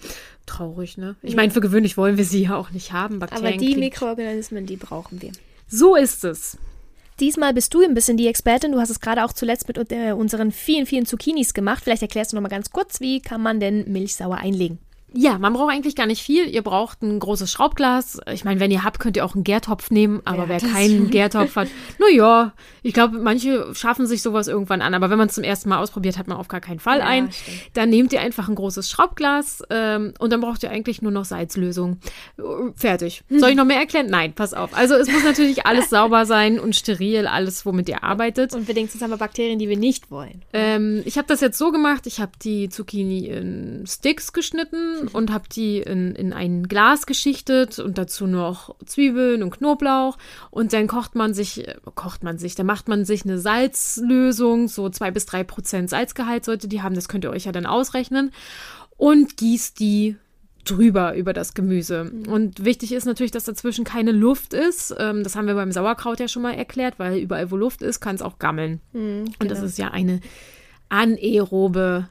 Traurig, 0.46 0.98
ne? 0.98 1.14
Ich 1.22 1.36
meine, 1.36 1.52
für 1.52 1.60
gewöhnlich 1.60 1.96
wollen 1.96 2.18
wir 2.18 2.24
sie 2.24 2.42
ja 2.42 2.56
auch 2.56 2.70
nicht 2.70 2.92
haben. 2.92 3.20
Bakterien 3.20 3.46
Aber 3.46 3.56
die 3.56 3.76
Mikroorganismen, 3.76 4.66
die 4.66 4.76
brauchen 4.76 5.22
wir. 5.22 5.32
So 5.68 5.96
ist 5.96 6.24
es. 6.24 6.58
Diesmal 7.20 7.54
bist 7.54 7.72
du 7.74 7.82
ein 7.82 7.94
bisschen 7.94 8.16
die 8.16 8.26
Expertin. 8.26 8.72
Du 8.72 8.80
hast 8.80 8.90
es 8.90 9.00
gerade 9.00 9.24
auch 9.24 9.32
zuletzt 9.32 9.68
mit 9.68 9.92
äh, 9.92 10.12
unseren 10.12 10.50
vielen, 10.50 10.86
vielen 10.86 11.06
Zucchinis 11.06 11.54
gemacht. 11.54 11.84
Vielleicht 11.84 12.02
erklärst 12.02 12.32
du 12.32 12.36
noch 12.36 12.42
mal 12.42 12.48
ganz 12.48 12.70
kurz, 12.70 13.00
wie 13.00 13.20
kann 13.20 13.40
man 13.40 13.60
denn 13.60 13.90
Milchsauer 13.90 14.36
einlegen? 14.36 14.78
Ja, 15.16 15.38
man 15.38 15.52
braucht 15.52 15.72
eigentlich 15.72 15.94
gar 15.94 16.06
nicht 16.06 16.22
viel. 16.22 16.48
Ihr 16.48 16.62
braucht 16.62 17.00
ein 17.02 17.18
großes 17.20 17.50
Schraubglas. 17.52 18.18
Ich 18.32 18.44
meine, 18.44 18.58
wenn 18.58 18.70
ihr 18.72 18.82
habt, 18.82 18.98
könnt 18.98 19.16
ihr 19.16 19.24
auch 19.24 19.34
einen 19.34 19.44
Gärtopf 19.44 19.90
nehmen. 19.90 20.20
Aber 20.24 20.42
Ja, 20.44 20.48
wer 20.48 20.58
keinen 20.60 21.08
Gärtopf 21.10 21.54
hat, 21.54 21.68
na 22.00 22.08
ja, 22.10 22.52
ich 22.82 22.92
glaube, 22.94 23.18
manche 23.18 23.72
schaffen 23.74 24.06
sich 24.08 24.22
sowas 24.22 24.48
irgendwann 24.48 24.82
an. 24.82 24.92
Aber 24.92 25.10
wenn 25.10 25.18
man 25.18 25.28
es 25.28 25.34
zum 25.34 25.44
ersten 25.44 25.68
Mal 25.68 25.78
ausprobiert, 25.78 26.18
hat 26.18 26.26
man 26.26 26.36
auf 26.36 26.48
gar 26.48 26.60
keinen 26.60 26.80
Fall 26.80 26.98
Ja, 26.98 27.06
ein. 27.06 27.30
stimmt. 27.30 27.58
Dann 27.74 27.90
nehmt 27.90 28.12
ihr 28.12 28.20
einfach 28.20 28.48
ein 28.48 28.56
großes 28.56 28.90
Schraubglas 28.90 29.62
ähm, 29.70 30.14
und 30.18 30.32
dann 30.32 30.40
braucht 30.40 30.62
ihr 30.64 30.70
eigentlich 30.70 31.00
nur 31.00 31.12
noch 31.12 31.24
Salzlösung. 31.24 31.98
Fertig. 32.74 33.22
Soll 33.30 33.50
ich 33.50 33.56
noch 33.56 33.64
mehr 33.64 33.78
erklären? 33.78 34.06
Nein, 34.08 34.32
pass 34.34 34.52
auf. 34.52 34.74
Also 34.76 34.94
es 34.94 35.10
muss 35.10 35.22
natürlich 35.24 35.64
alles 35.66 35.90
sauber 35.90 36.26
sein 36.26 36.58
und 36.58 36.74
steril, 36.74 37.26
alles, 37.26 37.64
womit 37.64 37.88
ihr 37.88 38.02
arbeitet. 38.02 38.52
Und 38.54 38.66
wir 38.66 38.74
denken, 38.74 38.90
jetzt 38.92 39.02
haben 39.02 39.10
wir 39.10 39.16
Bakterien, 39.16 39.58
die 39.58 39.68
wir 39.68 39.76
nicht 39.78 40.10
wollen. 40.10 40.42
Ähm, 40.52 41.02
ich 41.04 41.16
habe 41.18 41.28
das 41.28 41.40
jetzt 41.40 41.56
so 41.58 41.70
gemacht, 41.70 42.06
ich 42.06 42.20
habe 42.20 42.32
die 42.42 42.68
Zucchini 42.68 43.26
in 43.28 43.84
Sticks 43.86 44.32
geschnitten 44.32 45.03
und 45.08 45.32
habe 45.32 45.44
die 45.50 45.78
in, 45.78 46.14
in 46.14 46.32
ein 46.32 46.68
Glas 46.68 47.06
geschichtet 47.06 47.78
und 47.78 47.98
dazu 47.98 48.26
noch 48.26 48.74
Zwiebeln 48.84 49.42
und 49.42 49.50
Knoblauch. 49.50 50.18
Und 50.50 50.72
dann 50.72 50.86
kocht 50.86 51.14
man 51.14 51.34
sich, 51.34 51.66
kocht 51.94 52.22
man 52.22 52.38
sich, 52.38 52.54
dann 52.54 52.66
macht 52.66 52.88
man 52.88 53.04
sich 53.04 53.24
eine 53.24 53.38
Salzlösung, 53.38 54.68
so 54.68 54.88
zwei 54.90 55.10
bis 55.10 55.26
drei 55.26 55.44
Prozent 55.44 55.90
Salzgehalt 55.90 56.44
sollte 56.44 56.68
die 56.68 56.82
haben, 56.82 56.94
das 56.94 57.08
könnt 57.08 57.24
ihr 57.24 57.30
euch 57.30 57.44
ja 57.44 57.52
dann 57.52 57.66
ausrechnen. 57.66 58.32
Und 58.96 59.36
gießt 59.36 59.80
die 59.80 60.16
drüber 60.64 61.14
über 61.14 61.32
das 61.32 61.54
Gemüse. 61.54 62.10
Und 62.28 62.64
wichtig 62.64 62.92
ist 62.92 63.04
natürlich, 63.04 63.32
dass 63.32 63.44
dazwischen 63.44 63.84
keine 63.84 64.12
Luft 64.12 64.54
ist. 64.54 64.94
Ähm, 64.98 65.22
das 65.22 65.36
haben 65.36 65.46
wir 65.46 65.54
beim 65.54 65.72
Sauerkraut 65.72 66.20
ja 66.20 66.28
schon 66.28 66.42
mal 66.42 66.54
erklärt, 66.54 66.94
weil 66.98 67.18
überall, 67.18 67.50
wo 67.50 67.56
Luft 67.56 67.82
ist, 67.82 68.00
kann 68.00 68.14
es 68.14 68.22
auch 68.22 68.38
gammeln. 68.38 68.80
Und 69.40 69.50
das 69.50 69.60
ist 69.62 69.78
ja 69.78 69.88
eine, 69.88 70.20
anaerobe, 70.88 72.08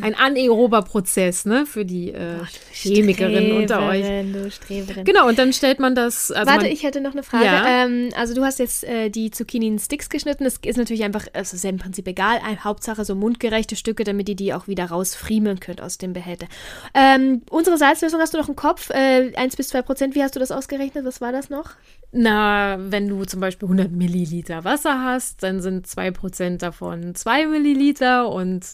ein 0.00 0.14
anaerober 0.14 0.82
Prozess, 0.82 1.44
ne, 1.44 1.66
für 1.66 1.84
die 1.84 2.10
äh, 2.10 2.38
Chemikerinnen 2.72 3.52
unter 3.52 3.86
euch. 3.86 4.04
Du 4.32 4.50
Streberin. 4.50 5.04
Genau, 5.04 5.28
und 5.28 5.38
dann 5.38 5.52
stellt 5.52 5.80
man 5.80 5.94
das. 5.94 6.30
Also 6.30 6.50
Warte, 6.50 6.64
man, 6.64 6.72
ich 6.72 6.82
hätte 6.82 7.00
noch 7.00 7.12
eine 7.12 7.22
Frage. 7.22 7.44
Ja. 7.44 7.84
Ähm, 7.84 8.10
also 8.16 8.34
du 8.34 8.44
hast 8.44 8.58
jetzt 8.58 8.84
äh, 8.84 9.10
die 9.10 9.30
Zucchini 9.30 9.66
in 9.66 9.78
Sticks 9.78 10.08
geschnitten. 10.08 10.44
Das 10.44 10.58
ist 10.64 10.78
natürlich 10.78 11.04
einfach, 11.04 11.26
es 11.32 11.52
ist 11.52 11.64
ja 11.64 11.70
im 11.70 11.78
Prinzip 11.78 12.06
egal. 12.06 12.40
Ein, 12.44 12.64
Hauptsache 12.64 13.04
so 13.04 13.14
mundgerechte 13.14 13.76
Stücke, 13.76 14.04
damit 14.04 14.28
ihr 14.28 14.36
die 14.36 14.54
auch 14.54 14.68
wieder 14.68 14.86
rausfriemeln 14.86 15.60
könnt 15.60 15.80
aus 15.80 15.98
dem 15.98 16.12
Behälter. 16.12 16.46
Ähm, 16.94 17.42
unsere 17.50 17.76
Salzlösung 17.76 18.20
hast 18.20 18.34
du 18.34 18.38
noch 18.38 18.48
im 18.48 18.56
Kopf. 18.56 18.90
Äh, 18.90 19.32
1 19.34 19.56
bis 19.56 19.68
2 19.68 19.82
Prozent. 19.82 20.14
Wie 20.14 20.22
hast 20.22 20.36
du 20.36 20.40
das 20.40 20.52
ausgerechnet? 20.52 21.04
Was 21.04 21.20
war 21.20 21.32
das 21.32 21.50
noch? 21.50 21.70
Na, 22.12 22.76
wenn 22.78 23.08
du 23.08 23.24
zum 23.24 23.40
Beispiel 23.40 23.66
100 23.66 23.90
Milliliter 23.90 24.64
Wasser 24.64 25.02
hast, 25.02 25.42
dann 25.42 25.62
sind 25.62 25.86
2% 25.86 26.58
davon 26.58 27.14
2 27.14 27.46
Milliliter 27.46 28.11
und 28.20 28.66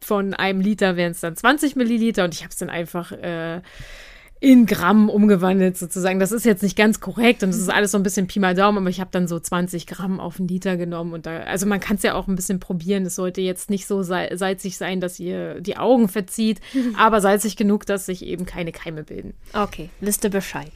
von 0.00 0.34
einem 0.34 0.60
Liter 0.60 0.96
wären 0.96 1.12
es 1.12 1.20
dann 1.20 1.36
20 1.36 1.76
Milliliter 1.76 2.24
und 2.24 2.34
ich 2.34 2.42
habe 2.42 2.50
es 2.50 2.56
dann 2.56 2.70
einfach 2.70 3.12
äh, 3.12 3.60
in 4.40 4.66
Gramm 4.66 5.10
umgewandelt 5.10 5.76
sozusagen. 5.76 6.20
Das 6.20 6.32
ist 6.32 6.44
jetzt 6.44 6.62
nicht 6.62 6.76
ganz 6.76 7.00
korrekt 7.00 7.42
und 7.42 7.50
das 7.50 7.58
ist 7.58 7.70
alles 7.70 7.90
so 7.90 7.98
ein 7.98 8.04
bisschen 8.04 8.28
Pi 8.28 8.38
mal 8.38 8.54
Daumen, 8.54 8.78
aber 8.78 8.90
ich 8.90 9.00
habe 9.00 9.10
dann 9.10 9.26
so 9.26 9.40
20 9.40 9.86
Gramm 9.86 10.20
auf 10.20 10.38
einen 10.38 10.48
Liter 10.48 10.76
genommen 10.76 11.12
und 11.12 11.26
da, 11.26 11.40
also 11.40 11.66
man 11.66 11.80
kann 11.80 11.96
es 11.96 12.02
ja 12.02 12.14
auch 12.14 12.28
ein 12.28 12.36
bisschen 12.36 12.60
probieren. 12.60 13.04
Es 13.06 13.16
sollte 13.16 13.40
jetzt 13.40 13.68
nicht 13.68 13.86
so 13.86 14.02
salzig 14.02 14.78
sein, 14.78 15.00
dass 15.00 15.18
ihr 15.18 15.60
die 15.60 15.76
Augen 15.76 16.08
verzieht, 16.08 16.60
aber 16.96 17.20
salzig 17.20 17.56
genug, 17.56 17.86
dass 17.86 18.06
sich 18.06 18.24
eben 18.24 18.46
keine 18.46 18.72
Keime 18.72 19.02
bilden. 19.02 19.34
Okay, 19.52 19.90
Liste 20.00 20.30
Bescheid. 20.30 20.72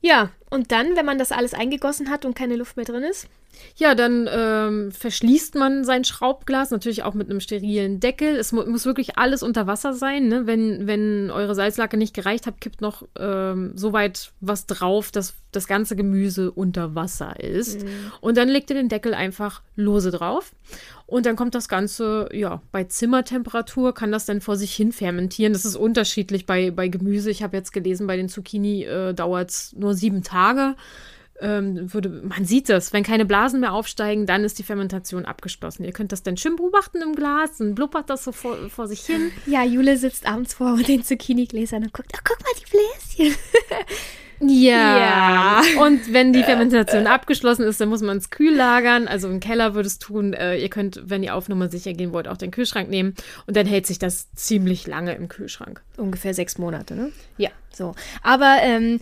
Ja, 0.00 0.30
und 0.50 0.72
dann, 0.72 0.96
wenn 0.96 1.06
man 1.06 1.18
das 1.18 1.32
alles 1.32 1.52
eingegossen 1.52 2.10
hat 2.10 2.24
und 2.24 2.34
keine 2.34 2.56
Luft 2.56 2.76
mehr 2.76 2.86
drin 2.86 3.02
ist? 3.02 3.28
Ja, 3.76 3.94
dann 3.94 4.28
ähm, 4.30 4.90
verschließt 4.92 5.54
man 5.54 5.84
sein 5.84 6.04
Schraubglas, 6.04 6.70
natürlich 6.70 7.02
auch 7.02 7.14
mit 7.14 7.28
einem 7.28 7.40
sterilen 7.40 8.00
Deckel. 8.00 8.36
Es 8.36 8.52
mu 8.52 8.64
muss 8.64 8.86
wirklich 8.86 9.18
alles 9.18 9.42
unter 9.42 9.66
Wasser 9.66 9.92
sein. 9.92 10.28
Ne? 10.28 10.46
Wenn, 10.46 10.86
wenn 10.86 11.30
eure 11.30 11.54
Salzlacke 11.54 11.96
nicht 11.96 12.14
gereicht 12.14 12.46
hat, 12.46 12.60
kippt 12.60 12.80
noch 12.80 13.02
ähm, 13.18 13.72
so 13.74 13.92
weit 13.92 14.32
was 14.40 14.66
drauf, 14.66 15.10
dass 15.10 15.34
das 15.52 15.66
ganze 15.66 15.96
Gemüse 15.96 16.50
unter 16.50 16.94
Wasser 16.94 17.38
ist. 17.40 17.82
Mhm. 17.82 17.88
Und 18.20 18.36
dann 18.36 18.48
legt 18.48 18.70
ihr 18.70 18.76
den 18.76 18.88
Deckel 18.88 19.14
einfach 19.14 19.62
lose 19.74 20.10
drauf. 20.10 20.52
Und 21.06 21.26
dann 21.26 21.36
kommt 21.36 21.54
das 21.54 21.68
Ganze, 21.68 22.28
ja, 22.32 22.62
bei 22.72 22.84
Zimmertemperatur 22.84 23.94
kann 23.94 24.10
das 24.10 24.26
dann 24.26 24.40
vor 24.40 24.56
sich 24.56 24.74
hin 24.74 24.92
fermentieren. 24.92 25.52
Das 25.52 25.64
ist 25.64 25.76
unterschiedlich 25.76 26.46
bei, 26.46 26.70
bei 26.70 26.88
Gemüse. 26.88 27.30
Ich 27.30 27.42
habe 27.42 27.56
jetzt 27.56 27.72
gelesen, 27.72 28.06
bei 28.06 28.16
den 28.16 28.28
Zucchini 28.28 28.84
äh, 28.84 29.14
dauert 29.14 29.50
es 29.50 29.72
nur 29.76 29.94
sieben 29.94 30.22
Tage 30.22 30.74
ähm, 31.40 31.92
würde, 31.92 32.08
man 32.08 32.44
sieht 32.44 32.68
das, 32.68 32.92
wenn 32.92 33.02
keine 33.02 33.24
Blasen 33.24 33.60
mehr 33.60 33.72
aufsteigen, 33.72 34.26
dann 34.26 34.44
ist 34.44 34.58
die 34.58 34.62
Fermentation 34.62 35.24
abgeschlossen. 35.24 35.84
Ihr 35.84 35.92
könnt 35.92 36.12
das 36.12 36.22
dann 36.22 36.36
schön 36.36 36.56
beobachten 36.56 37.02
im 37.02 37.14
Glas, 37.14 37.58
dann 37.58 37.74
blubbert 37.74 38.10
das 38.10 38.24
so 38.24 38.32
vor, 38.32 38.56
vor 38.70 38.88
sich 38.88 39.00
hin. 39.00 39.30
Ja, 39.46 39.64
Jule 39.64 39.96
sitzt 39.96 40.26
abends 40.26 40.54
vor 40.54 40.76
den 40.88 41.02
Zucchini-Gläsern 41.02 41.84
und 41.84 41.92
guckt, 41.92 42.12
ach, 42.16 42.22
guck 42.24 42.38
mal, 42.40 42.52
die 42.58 42.70
Bläschen. 42.70 43.36
Ja. 44.40 44.98
ja. 44.98 45.62
Und 45.80 46.12
wenn 46.12 46.32
die 46.32 46.42
Fermentation 46.42 47.06
abgeschlossen 47.06 47.62
ist, 47.62 47.80
dann 47.80 47.88
muss 47.88 48.02
man 48.02 48.18
es 48.18 48.30
kühl 48.30 48.54
lagern. 48.54 49.08
Also 49.08 49.28
im 49.28 49.40
Keller 49.40 49.74
würde 49.74 49.86
es 49.86 49.98
tun. 49.98 50.34
Äh, 50.34 50.58
ihr 50.58 50.68
könnt, 50.68 51.00
wenn 51.04 51.22
ihr 51.22 51.34
auf 51.34 51.48
Nummer 51.48 51.68
sicher 51.68 51.94
gehen 51.94 52.12
wollt, 52.12 52.28
auch 52.28 52.36
den 52.36 52.50
Kühlschrank 52.50 52.90
nehmen. 52.90 53.14
Und 53.46 53.56
dann 53.56 53.66
hält 53.66 53.86
sich 53.86 53.98
das 53.98 54.30
ziemlich 54.34 54.86
lange 54.86 55.14
im 55.14 55.28
Kühlschrank. 55.28 55.82
Ungefähr 55.96 56.34
sechs 56.34 56.58
Monate, 56.58 56.94
ne? 56.94 57.12
Ja. 57.38 57.50
So. 57.72 57.94
Aber 58.22 58.58
ähm, 58.60 59.00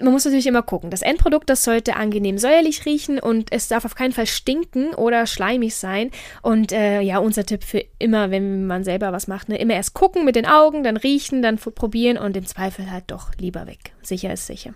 man 0.00 0.12
muss 0.12 0.24
natürlich 0.24 0.46
immer 0.46 0.62
gucken. 0.62 0.90
Das 0.90 1.02
Endprodukt, 1.02 1.50
das 1.50 1.64
sollte 1.64 1.96
angenehm 1.96 2.38
säuerlich 2.38 2.86
riechen 2.86 3.18
und 3.18 3.52
es 3.52 3.68
darf 3.68 3.84
auf 3.84 3.94
keinen 3.94 4.12
Fall 4.12 4.26
stinken 4.26 4.94
oder 4.94 5.26
schleimig 5.26 5.74
sein. 5.74 6.10
Und 6.40 6.72
äh, 6.72 7.00
ja, 7.00 7.18
unser 7.18 7.44
Tipp 7.44 7.64
für 7.64 7.84
immer, 7.98 8.30
wenn 8.30 8.66
man 8.66 8.84
selber 8.84 9.12
was 9.12 9.28
macht, 9.28 9.48
ne, 9.48 9.58
immer 9.58 9.74
erst 9.74 9.94
gucken 9.94 10.24
mit 10.24 10.36
den 10.36 10.46
Augen, 10.46 10.82
dann 10.82 10.96
riechen, 10.96 11.42
dann 11.42 11.58
probieren 11.58 12.16
und 12.16 12.36
im 12.36 12.46
Zweifel 12.46 12.90
halt 12.90 13.04
doch 13.08 13.34
lieber 13.38 13.66
weg. 13.66 13.92
Sicher 14.02 14.32
ist 14.32 14.46
sicher. 14.46 14.74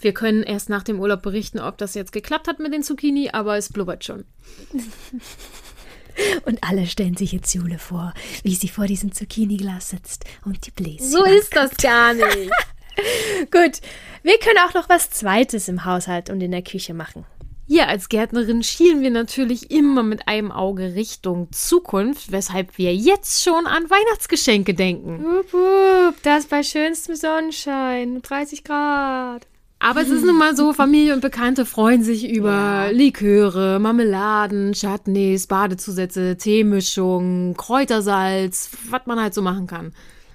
Wir 0.00 0.12
können 0.12 0.42
erst 0.42 0.68
nach 0.68 0.82
dem 0.82 1.00
Urlaub 1.00 1.22
berichten, 1.22 1.60
ob 1.60 1.78
das 1.78 1.94
jetzt 1.94 2.12
geklappt 2.12 2.48
hat 2.48 2.58
mit 2.58 2.72
den 2.72 2.82
Zucchini, 2.82 3.30
aber 3.32 3.56
es 3.56 3.72
blubbert 3.72 4.04
schon. 4.04 4.24
Und 6.44 6.62
alle 6.62 6.86
stellen 6.86 7.16
sich 7.16 7.32
jetzt 7.32 7.52
Jule 7.54 7.78
vor, 7.78 8.14
wie 8.42 8.54
sie 8.54 8.68
vor 8.68 8.86
diesem 8.86 9.12
Zucchini-Glas 9.12 9.90
sitzt 9.90 10.24
und 10.44 10.64
die 10.64 10.70
Bläschen. 10.70 11.10
So 11.10 11.24
ist 11.24 11.54
das 11.56 11.76
gar 11.76 12.14
nicht. 12.14 12.52
Gut, 13.50 13.80
wir 14.22 14.38
können 14.38 14.58
auch 14.66 14.74
noch 14.74 14.88
was 14.88 15.10
Zweites 15.10 15.68
im 15.68 15.84
Haushalt 15.84 16.30
und 16.30 16.40
in 16.40 16.50
der 16.50 16.62
Küche 16.62 16.94
machen. 16.94 17.26
Ja, 17.66 17.86
als 17.86 18.10
Gärtnerin 18.10 18.62
schielen 18.62 19.00
wir 19.00 19.10
natürlich 19.10 19.70
immer 19.70 20.02
mit 20.02 20.28
einem 20.28 20.52
Auge 20.52 20.94
Richtung 20.94 21.48
Zukunft, 21.50 22.30
weshalb 22.30 22.76
wir 22.76 22.94
jetzt 22.94 23.42
schon 23.42 23.66
an 23.66 23.88
Weihnachtsgeschenke 23.88 24.74
denken. 24.74 25.24
Wupp, 25.24 25.52
wupp, 25.52 26.22
das 26.22 26.44
bei 26.44 26.62
schönstem 26.62 27.16
Sonnenschein, 27.16 28.20
30 28.20 28.64
Grad. 28.64 29.46
Aber 29.78 30.00
es 30.00 30.08
ist 30.08 30.24
nun 30.24 30.38
mal 30.38 30.56
so, 30.56 30.72
Familie 30.72 31.14
und 31.14 31.20
Bekannte 31.20 31.66
freuen 31.66 32.02
sich 32.02 32.30
über 32.30 32.50
ja. 32.50 32.88
Liköre, 32.88 33.78
Marmeladen, 33.78 34.72
Chutneys, 34.72 35.46
Badezusätze, 35.46 36.36
Teemischung, 36.36 37.54
Kräutersalz, 37.54 38.70
was 38.88 39.02
man 39.06 39.20
halt 39.20 39.34
so 39.34 39.42
machen 39.42 39.66
kann. 39.66 39.92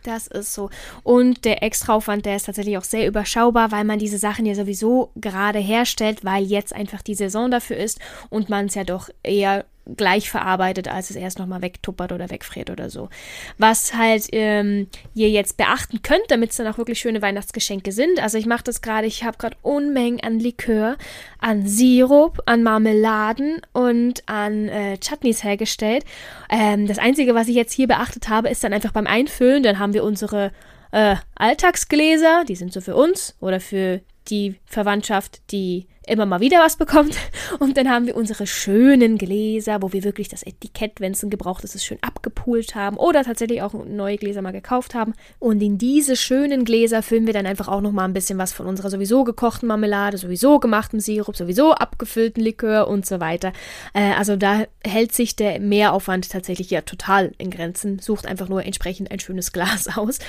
Das 0.10 0.26
ist 0.26 0.56
so. 0.56 0.72
Und 1.04 1.46
der 1.46 1.62
Extraaufwand, 1.62 2.26
der 2.26 2.36
ist 2.36 2.48
tatsächlich 2.48 2.80
auch 2.80 2.84
sehr 2.84 3.08
überschaubar, 3.08 3.72
weil 3.72 3.84
man 3.84 4.00
diese 4.00 4.18
Sachen 4.18 4.48
ja 4.48 4.56
sowieso 4.56 5.12
gerade 5.16 5.60
herstellt, 5.60 6.26
weil 6.26 6.44
jetzt 6.44 6.74
einfach 6.74 7.04
die 7.04 7.14
Saison 7.14 7.52
dafür 7.52 7.78
ist 7.78 8.00
und 8.32 8.50
man 8.50 8.66
es 8.66 8.74
ja 8.74 8.84
doch 8.84 9.10
eher 9.22 9.66
gleich 9.98 10.30
verarbeitet, 10.30 10.88
als 10.88 11.10
es 11.10 11.16
erst 11.16 11.40
nochmal 11.40 11.62
wegtuppert 11.62 12.12
oder 12.12 12.30
wegfriert 12.30 12.70
oder 12.70 12.90
so. 12.90 13.10
Was 13.58 13.96
halt 13.96 14.28
ähm, 14.32 14.88
ihr 15.14 15.30
jetzt 15.30 15.58
beachten 15.58 16.02
könnt, 16.02 16.30
damit 16.30 16.52
es 16.52 16.58
dann 16.58 16.68
auch 16.68 16.78
wirklich 16.78 17.00
schöne 17.00 17.22
Weihnachtsgeschenke 17.22 17.92
sind. 17.92 18.22
Also 18.22 18.38
ich 18.38 18.46
mache 18.46 18.64
das 18.64 18.82
gerade, 18.82 19.08
ich 19.08 19.24
habe 19.24 19.38
gerade 19.38 19.58
Unmengen 19.62 20.20
an 20.22 20.40
Likör, 20.40 20.98
an 21.40 21.66
Sirup, 21.68 22.40
an 22.46 22.64
Marmeladen 22.64 23.62
und 23.74 24.24
an 24.28 24.70
äh, 24.70 24.98
Chutneys 24.98 25.44
hergestellt. 25.44 26.06
Ähm, 26.50 26.88
das 26.88 27.00
Einzige, 27.00 27.36
was 27.36 27.48
ich 27.48 27.56
jetzt 27.56 27.74
hier 27.74 27.88
beachtet 27.88 28.30
habe, 28.30 28.50
ist 28.50 28.64
dann 28.64 28.74
einfach 28.74 28.92
beim 28.92 29.08
Einfüllen, 29.08 29.64
dann 29.64 29.80
haben 29.80 29.94
wir 29.94 30.04
unsere 30.04 30.52
äh, 30.92 31.16
Alltagsgläser, 31.36 32.44
die 32.48 32.56
sind 32.56 32.74
so 32.74 32.82
für 32.82 32.96
uns 32.96 33.36
oder 33.40 33.60
für 33.60 34.02
die 34.30 34.56
Verwandtschaft, 34.66 35.42
die 35.52 35.88
immer 36.10 36.26
mal 36.26 36.40
wieder 36.40 36.60
was 36.60 36.76
bekommt. 36.76 37.16
Und 37.60 37.78
dann 37.78 37.90
haben 37.90 38.06
wir 38.08 38.16
unsere 38.16 38.48
schönen 38.48 39.18
Gläser, 39.18 39.82
wo 39.82 39.94
wir 39.94 40.04
wirklich 40.04 40.28
das 40.28 40.44
Etikett, 40.44 41.00
wenn 41.00 41.14
es 41.14 41.24
ein 41.24 41.30
gebrauchtes 41.30 41.76
ist, 41.76 41.86
schön 41.86 42.00
abgepult 42.02 42.76
haben 42.76 42.98
oder 42.98 43.24
tatsächlich 43.24 43.62
auch 43.62 43.74
neue 43.74 44.18
Gläser 44.18 44.42
mal 44.42 44.52
gekauft 44.52 44.96
haben. 44.96 45.14
Und 45.40 45.62
in 45.62 45.78
diese 45.78 46.16
schönen 46.16 46.66
Gläser 46.66 47.04
füllen 47.04 47.26
wir 47.26 47.34
dann 47.34 47.46
einfach 47.46 47.68
auch 47.68 47.82
noch 47.82 47.92
mal 47.92 48.06
ein 48.06 48.14
bisschen 48.14 48.38
was 48.38 48.52
von 48.52 48.66
unserer 48.66 48.90
sowieso 48.90 49.24
gekochten 49.24 49.68
Marmelade, 49.68 50.18
sowieso 50.18 50.60
gemachten 50.60 51.00
Sirup, 51.00 51.36
sowieso 51.36 51.74
abgefüllten 51.74 52.44
Likör 52.44 52.88
und 52.88 53.06
so 53.06 53.20
weiter. 53.20 53.54
Äh, 53.94 54.14
also 54.18 54.36
da 54.36 54.66
hält 54.84 55.14
sich 55.14 55.36
der 55.36 55.60
Mehraufwand 55.60 56.30
tatsächlich 56.30 56.70
ja 56.70 56.82
total 56.82 57.32
in 57.38 57.52
Grenzen. 57.52 58.00
Sucht 58.00 58.26
einfach 58.26 58.50
nur 58.50 58.66
entsprechend 58.66 59.12
ein 59.12 59.20
schönes 59.20 59.52
Glas 59.52 59.88
aus. 59.98 60.20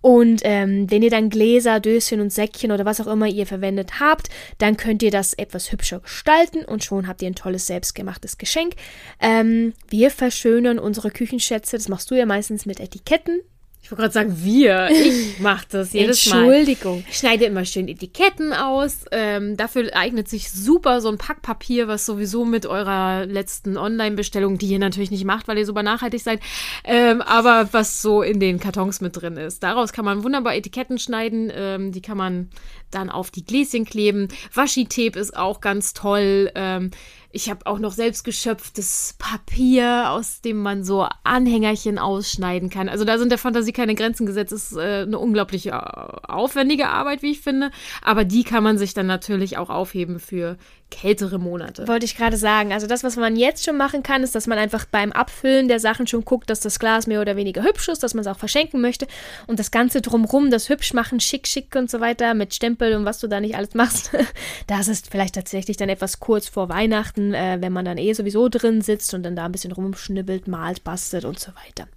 Und 0.00 0.42
ähm, 0.44 0.90
wenn 0.90 1.02
ihr 1.02 1.10
dann 1.10 1.30
Gläser, 1.30 1.80
Döschen 1.80 2.20
und 2.20 2.32
Säckchen 2.32 2.72
oder 2.72 2.84
was 2.84 3.00
auch 3.00 3.06
immer 3.06 3.26
ihr 3.26 3.46
verwendet 3.46 4.00
habt, 4.00 4.28
dann 4.58 4.76
könnt 4.76 5.02
ihr 5.02 5.10
das 5.10 5.23
das 5.24 5.34
etwas 5.34 5.72
hübscher 5.72 6.00
gestalten 6.00 6.64
und 6.64 6.84
schon 6.84 7.08
habt 7.08 7.22
ihr 7.22 7.28
ein 7.28 7.34
tolles 7.34 7.66
selbstgemachtes 7.66 8.36
Geschenk. 8.38 8.74
Ähm, 9.20 9.72
wir 9.88 10.10
verschönern 10.10 10.78
unsere 10.78 11.10
Küchenschätze, 11.10 11.76
das 11.76 11.88
machst 11.88 12.10
du 12.10 12.14
ja 12.14 12.26
meistens 12.26 12.66
mit 12.66 12.80
Etiketten. 12.80 13.40
Ich 13.84 13.90
wollte 13.90 14.00
gerade 14.00 14.14
sagen, 14.14 14.36
wir. 14.42 14.88
Ich 14.90 15.38
mache 15.40 15.66
das 15.70 15.92
jedes 15.92 16.24
Mal. 16.30 16.44
Entschuldigung. 16.44 17.04
Ich 17.06 17.18
schneide 17.18 17.44
immer 17.44 17.66
schön 17.66 17.86
Etiketten 17.86 18.54
aus. 18.54 19.04
Ähm, 19.10 19.58
dafür 19.58 19.94
eignet 19.94 20.26
sich 20.26 20.50
super 20.50 21.02
so 21.02 21.10
ein 21.10 21.18
Packpapier, 21.18 21.86
was 21.86 22.06
sowieso 22.06 22.46
mit 22.46 22.64
eurer 22.64 23.26
letzten 23.26 23.76
Online-Bestellung, 23.76 24.56
die 24.56 24.68
ihr 24.68 24.78
natürlich 24.78 25.10
nicht 25.10 25.26
macht, 25.26 25.48
weil 25.48 25.58
ihr 25.58 25.66
super 25.66 25.82
nachhaltig 25.82 26.22
seid, 26.22 26.40
ähm, 26.84 27.20
aber 27.20 27.68
was 27.72 28.00
so 28.00 28.22
in 28.22 28.40
den 28.40 28.58
Kartons 28.58 29.02
mit 29.02 29.20
drin 29.20 29.36
ist. 29.36 29.62
Daraus 29.62 29.92
kann 29.92 30.06
man 30.06 30.24
wunderbar 30.24 30.54
Etiketten 30.54 30.98
schneiden. 30.98 31.52
Ähm, 31.54 31.92
die 31.92 32.00
kann 32.00 32.16
man 32.16 32.48
dann 32.90 33.10
auf 33.10 33.30
die 33.30 33.44
Gläschen 33.44 33.84
kleben. 33.84 34.28
Washi-Tape 34.54 35.18
ist 35.18 35.36
auch 35.36 35.60
ganz 35.60 35.92
toll. 35.92 36.50
Ähm, 36.54 36.90
ich 37.34 37.50
habe 37.50 37.66
auch 37.66 37.80
noch 37.80 37.92
selbst 37.92 38.22
geschöpftes 38.22 39.16
Papier, 39.18 40.10
aus 40.10 40.40
dem 40.40 40.58
man 40.58 40.84
so 40.84 41.08
Anhängerchen 41.24 41.98
ausschneiden 41.98 42.70
kann. 42.70 42.88
Also 42.88 43.04
da 43.04 43.18
sind 43.18 43.30
der 43.30 43.38
Fantasie 43.38 43.72
keine 43.72 43.96
Grenzen 43.96 44.24
gesetzt. 44.24 44.52
Das 44.52 44.70
ist 44.70 44.78
äh, 44.78 45.02
eine 45.02 45.18
unglaublich 45.18 45.66
äh, 45.66 45.72
aufwendige 45.72 46.88
Arbeit, 46.88 47.22
wie 47.22 47.32
ich 47.32 47.40
finde. 47.40 47.72
Aber 48.02 48.24
die 48.24 48.44
kann 48.44 48.62
man 48.62 48.78
sich 48.78 48.94
dann 48.94 49.08
natürlich 49.08 49.58
auch 49.58 49.68
aufheben 49.68 50.20
für 50.20 50.56
kältere 50.90 51.40
Monate. 51.40 51.88
Wollte 51.88 52.04
ich 52.04 52.16
gerade 52.16 52.36
sagen. 52.36 52.72
Also 52.72 52.86
das, 52.86 53.02
was 53.02 53.16
man 53.16 53.34
jetzt 53.34 53.64
schon 53.64 53.76
machen 53.76 54.04
kann, 54.04 54.22
ist, 54.22 54.36
dass 54.36 54.46
man 54.46 54.58
einfach 54.58 54.84
beim 54.84 55.10
Abfüllen 55.10 55.66
der 55.66 55.80
Sachen 55.80 56.06
schon 56.06 56.24
guckt, 56.24 56.48
dass 56.50 56.60
das 56.60 56.78
Glas 56.78 57.08
mehr 57.08 57.20
oder 57.20 57.34
weniger 57.34 57.64
hübsch 57.64 57.88
ist, 57.88 58.04
dass 58.04 58.14
man 58.14 58.20
es 58.20 58.28
auch 58.28 58.38
verschenken 58.38 58.80
möchte. 58.80 59.08
Und 59.48 59.58
das 59.58 59.72
Ganze 59.72 60.02
drumrum, 60.02 60.50
das 60.50 60.68
hübsch 60.68 60.94
machen, 60.94 61.18
schick, 61.18 61.48
schick 61.48 61.74
und 61.74 61.90
so 61.90 62.00
weiter, 62.00 62.34
mit 62.34 62.54
Stempel 62.54 62.94
und 62.94 63.04
was 63.04 63.18
du 63.18 63.26
da 63.26 63.40
nicht 63.40 63.56
alles 63.56 63.74
machst, 63.74 64.12
das 64.68 64.86
ist 64.86 65.10
vielleicht 65.10 65.34
tatsächlich 65.34 65.76
dann 65.76 65.88
etwas 65.88 66.20
kurz 66.20 66.48
vor 66.48 66.68
Weihnachten 66.68 67.23
nutzen, 67.24 67.34
äh, 67.34 67.60
wenn 67.60 67.72
man 67.72 67.84
dann 67.84 67.98
eh 67.98 68.12
sowieso 68.12 68.48
drin 68.48 68.80
sitzt 68.80 69.14
und 69.14 69.22
dann 69.22 69.36
da 69.36 69.46
ein 69.46 69.52
bisschen 69.52 69.72
rumschnibbelt, 69.72 70.48
malt, 70.48 70.84
bastelt 70.84 71.24
und 71.24 71.38
so 71.38 71.52
weiter. 71.52 71.88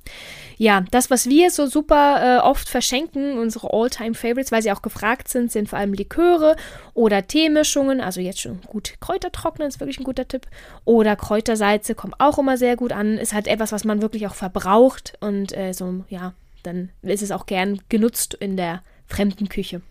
Ja, 0.57 0.83
das, 0.91 1.09
was 1.09 1.27
wir 1.27 1.51
so 1.51 1.67
super 1.67 2.39
äh, 2.39 2.41
oft 2.41 2.67
verschenken, 2.67 3.37
unsere 3.37 3.71
All-Time-Favorites, 3.71 4.51
weil 4.51 4.63
sie 4.63 4.71
auch 4.71 4.81
gefragt 4.81 5.27
sind, 5.27 5.51
sind 5.51 5.69
vor 5.69 5.79
allem 5.79 5.93
Liköre 5.93 6.55
oder 6.93 7.27
Teemischungen. 7.27 8.01
Also 8.01 8.21
jetzt 8.21 8.41
schon 8.41 8.61
gut 8.61 8.95
Kräuter 8.99 9.31
trocknen, 9.31 9.67
ist 9.67 9.79
wirklich 9.79 9.99
ein 9.99 10.03
guter 10.03 10.27
Tipp. 10.27 10.47
Oder 10.85 11.15
Kräutersalze 11.15 11.95
kommen 11.95 12.15
auch 12.17 12.39
immer 12.39 12.57
sehr 12.57 12.75
gut 12.75 12.91
an. 12.91 13.17
Ist 13.17 13.33
halt 13.33 13.47
etwas, 13.47 13.71
was 13.71 13.83
man 13.83 14.01
wirklich 14.01 14.27
auch 14.27 14.35
verbraucht 14.35 15.13
und 15.19 15.55
äh, 15.55 15.73
so, 15.73 16.05
ja, 16.09 16.33
dann 16.63 16.89
ist 17.01 17.21
es 17.21 17.31
auch 17.31 17.45
gern 17.45 17.79
genutzt 17.89 18.33
in 18.33 18.57
der 18.57 18.81
fremden 19.05 19.47
Küche. 19.47 19.81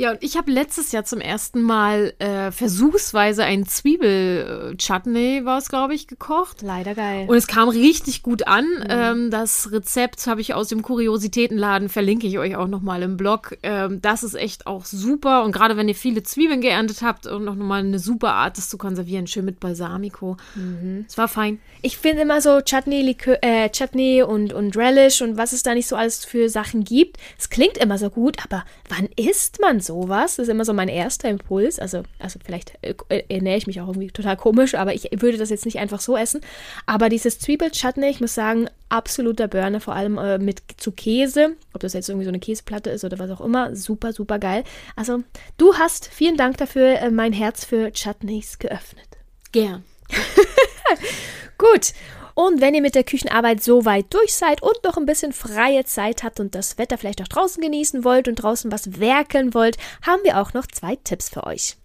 Ja, 0.00 0.12
und 0.12 0.22
ich 0.22 0.38
habe 0.38 0.50
letztes 0.50 0.92
Jahr 0.92 1.04
zum 1.04 1.20
ersten 1.20 1.60
Mal 1.60 2.14
äh, 2.20 2.52
versuchsweise 2.52 3.44
ein 3.44 3.66
Zwiebel-Chutney, 3.66 5.44
war 5.44 5.58
es, 5.58 5.68
glaube 5.68 5.92
ich, 5.92 6.06
gekocht. 6.06 6.62
Leider 6.62 6.94
geil. 6.94 7.26
Und 7.28 7.36
es 7.36 7.46
kam 7.46 7.68
richtig 7.68 8.22
gut 8.22 8.46
an. 8.46 8.64
Mhm. 8.64 8.86
Ähm, 8.88 9.30
das 9.30 9.72
Rezept 9.72 10.26
habe 10.26 10.40
ich 10.40 10.54
aus 10.54 10.68
dem 10.68 10.80
Kuriositätenladen, 10.80 11.90
verlinke 11.90 12.26
ich 12.26 12.38
euch 12.38 12.56
auch 12.56 12.66
nochmal 12.66 13.02
im 13.02 13.18
Blog. 13.18 13.58
Ähm, 13.62 14.00
das 14.00 14.22
ist 14.22 14.36
echt 14.36 14.66
auch 14.66 14.86
super. 14.86 15.44
Und 15.44 15.52
gerade 15.52 15.76
wenn 15.76 15.86
ihr 15.86 15.94
viele 15.94 16.22
Zwiebeln 16.22 16.62
geerntet 16.62 17.02
habt 17.02 17.26
und 17.26 17.44
noch 17.44 17.54
mal 17.54 17.80
eine 17.80 17.98
super 17.98 18.32
Art, 18.32 18.56
das 18.56 18.70
zu 18.70 18.78
konservieren, 18.78 19.26
schön 19.26 19.44
mit 19.44 19.60
Balsamico. 19.60 20.38
Mhm. 20.54 21.04
Es 21.06 21.18
war 21.18 21.28
fein. 21.28 21.60
Ich 21.82 21.98
finde 21.98 22.22
immer 22.22 22.40
so 22.40 22.62
Chutney, 22.62 23.02
Likör, 23.02 23.36
äh, 23.42 23.68
Chutney 23.68 24.22
und, 24.22 24.54
und 24.54 24.78
Relish 24.78 25.20
und 25.20 25.36
was 25.36 25.52
es 25.52 25.62
da 25.62 25.74
nicht 25.74 25.88
so 25.88 25.96
alles 25.96 26.24
für 26.24 26.48
Sachen 26.48 26.84
gibt. 26.84 27.18
Es 27.38 27.50
klingt 27.50 27.76
immer 27.76 27.98
so 27.98 28.08
gut, 28.08 28.38
aber 28.42 28.64
wann 28.88 29.06
isst 29.16 29.60
man 29.60 29.80
so? 29.80 29.89
Sowas. 29.90 30.36
Das 30.36 30.44
ist 30.44 30.48
immer 30.48 30.64
so 30.64 30.72
mein 30.72 30.88
erster 30.88 31.28
Impuls. 31.28 31.78
Also, 31.80 32.02
also 32.18 32.38
vielleicht 32.44 32.78
äh, 32.82 32.94
ernähre 33.28 33.58
ich 33.58 33.66
mich 33.66 33.80
auch 33.80 33.88
irgendwie 33.88 34.10
total 34.10 34.36
komisch, 34.36 34.74
aber 34.76 34.94
ich 34.94 35.08
würde 35.12 35.36
das 35.36 35.50
jetzt 35.50 35.64
nicht 35.64 35.78
einfach 35.78 36.00
so 36.00 36.16
essen. 36.16 36.40
Aber 36.86 37.08
dieses 37.08 37.40
Zwiebelchutney, 37.40 38.08
ich 38.08 38.20
muss 38.20 38.34
sagen, 38.34 38.68
absoluter 38.88 39.48
Burner, 39.48 39.80
vor 39.80 39.94
allem 39.94 40.16
äh, 40.18 40.38
mit 40.38 40.62
zu 40.76 40.92
Käse. 40.92 41.56
Ob 41.72 41.80
das 41.80 41.92
jetzt 41.92 42.08
irgendwie 42.08 42.24
so 42.24 42.30
eine 42.30 42.38
Käseplatte 42.38 42.90
ist 42.90 43.04
oder 43.04 43.18
was 43.18 43.30
auch 43.30 43.40
immer. 43.40 43.74
Super, 43.74 44.12
super 44.12 44.38
geil. 44.38 44.62
Also, 44.94 45.24
du 45.56 45.74
hast, 45.74 46.06
vielen 46.06 46.36
Dank 46.36 46.58
dafür, 46.58 47.00
äh, 47.00 47.10
mein 47.10 47.32
Herz 47.32 47.64
für 47.64 47.90
Chutneys 47.92 48.58
geöffnet. 48.58 49.08
Gern. 49.52 49.84
Gut. 51.58 51.92
Und 52.40 52.62
wenn 52.62 52.74
ihr 52.74 52.80
mit 52.80 52.94
der 52.94 53.04
Küchenarbeit 53.04 53.62
so 53.62 53.84
weit 53.84 54.06
durch 54.14 54.34
seid 54.34 54.62
und 54.62 54.82
noch 54.82 54.96
ein 54.96 55.04
bisschen 55.04 55.34
freie 55.34 55.84
Zeit 55.84 56.22
habt 56.22 56.40
und 56.40 56.54
das 56.54 56.78
Wetter 56.78 56.96
vielleicht 56.96 57.20
auch 57.20 57.28
draußen 57.28 57.62
genießen 57.62 58.02
wollt 58.02 58.28
und 58.28 58.36
draußen 58.36 58.72
was 58.72 58.98
werkeln 58.98 59.52
wollt, 59.52 59.76
haben 60.06 60.24
wir 60.24 60.40
auch 60.40 60.54
noch 60.54 60.66
zwei 60.66 60.96
Tipps 60.96 61.28
für 61.28 61.44
euch. 61.44 61.76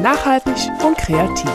Nachhaltig 0.00 0.54
und 0.86 0.96
kreativ. 0.96 1.50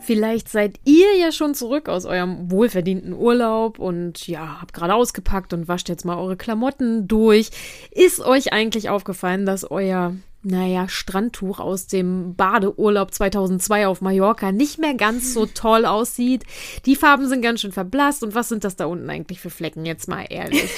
Vielleicht 0.00 0.50
seid 0.50 0.78
ihr 0.84 1.16
ja 1.16 1.32
schon 1.32 1.54
zurück 1.54 1.88
aus 1.88 2.04
eurem 2.04 2.50
wohlverdienten 2.50 3.14
Urlaub 3.14 3.78
und 3.78 4.28
ja, 4.28 4.60
habt 4.60 4.74
gerade 4.74 4.94
ausgepackt 4.94 5.54
und 5.54 5.68
wascht 5.68 5.88
jetzt 5.88 6.04
mal 6.04 6.18
eure 6.18 6.36
Klamotten 6.36 7.08
durch. 7.08 7.48
Ist 7.90 8.20
euch 8.20 8.52
eigentlich 8.52 8.90
aufgefallen, 8.90 9.46
dass 9.46 9.70
euer 9.70 10.14
naja, 10.44 10.88
Strandtuch 10.88 11.58
aus 11.58 11.86
dem 11.86 12.34
Badeurlaub 12.34 13.12
2002 13.12 13.86
auf 13.86 14.00
Mallorca 14.00 14.52
nicht 14.52 14.78
mehr 14.78 14.94
ganz 14.94 15.34
so 15.34 15.46
toll 15.54 15.86
aussieht. 15.86 16.44
Die 16.86 16.96
Farben 16.96 17.28
sind 17.28 17.42
ganz 17.42 17.60
schön 17.60 17.72
verblasst. 17.72 18.22
Und 18.22 18.34
was 18.34 18.48
sind 18.48 18.64
das 18.64 18.76
da 18.76 18.86
unten 18.86 19.08
eigentlich 19.10 19.40
für 19.40 19.50
Flecken? 19.50 19.86
Jetzt 19.86 20.08
mal 20.08 20.26
ehrlich. 20.28 20.70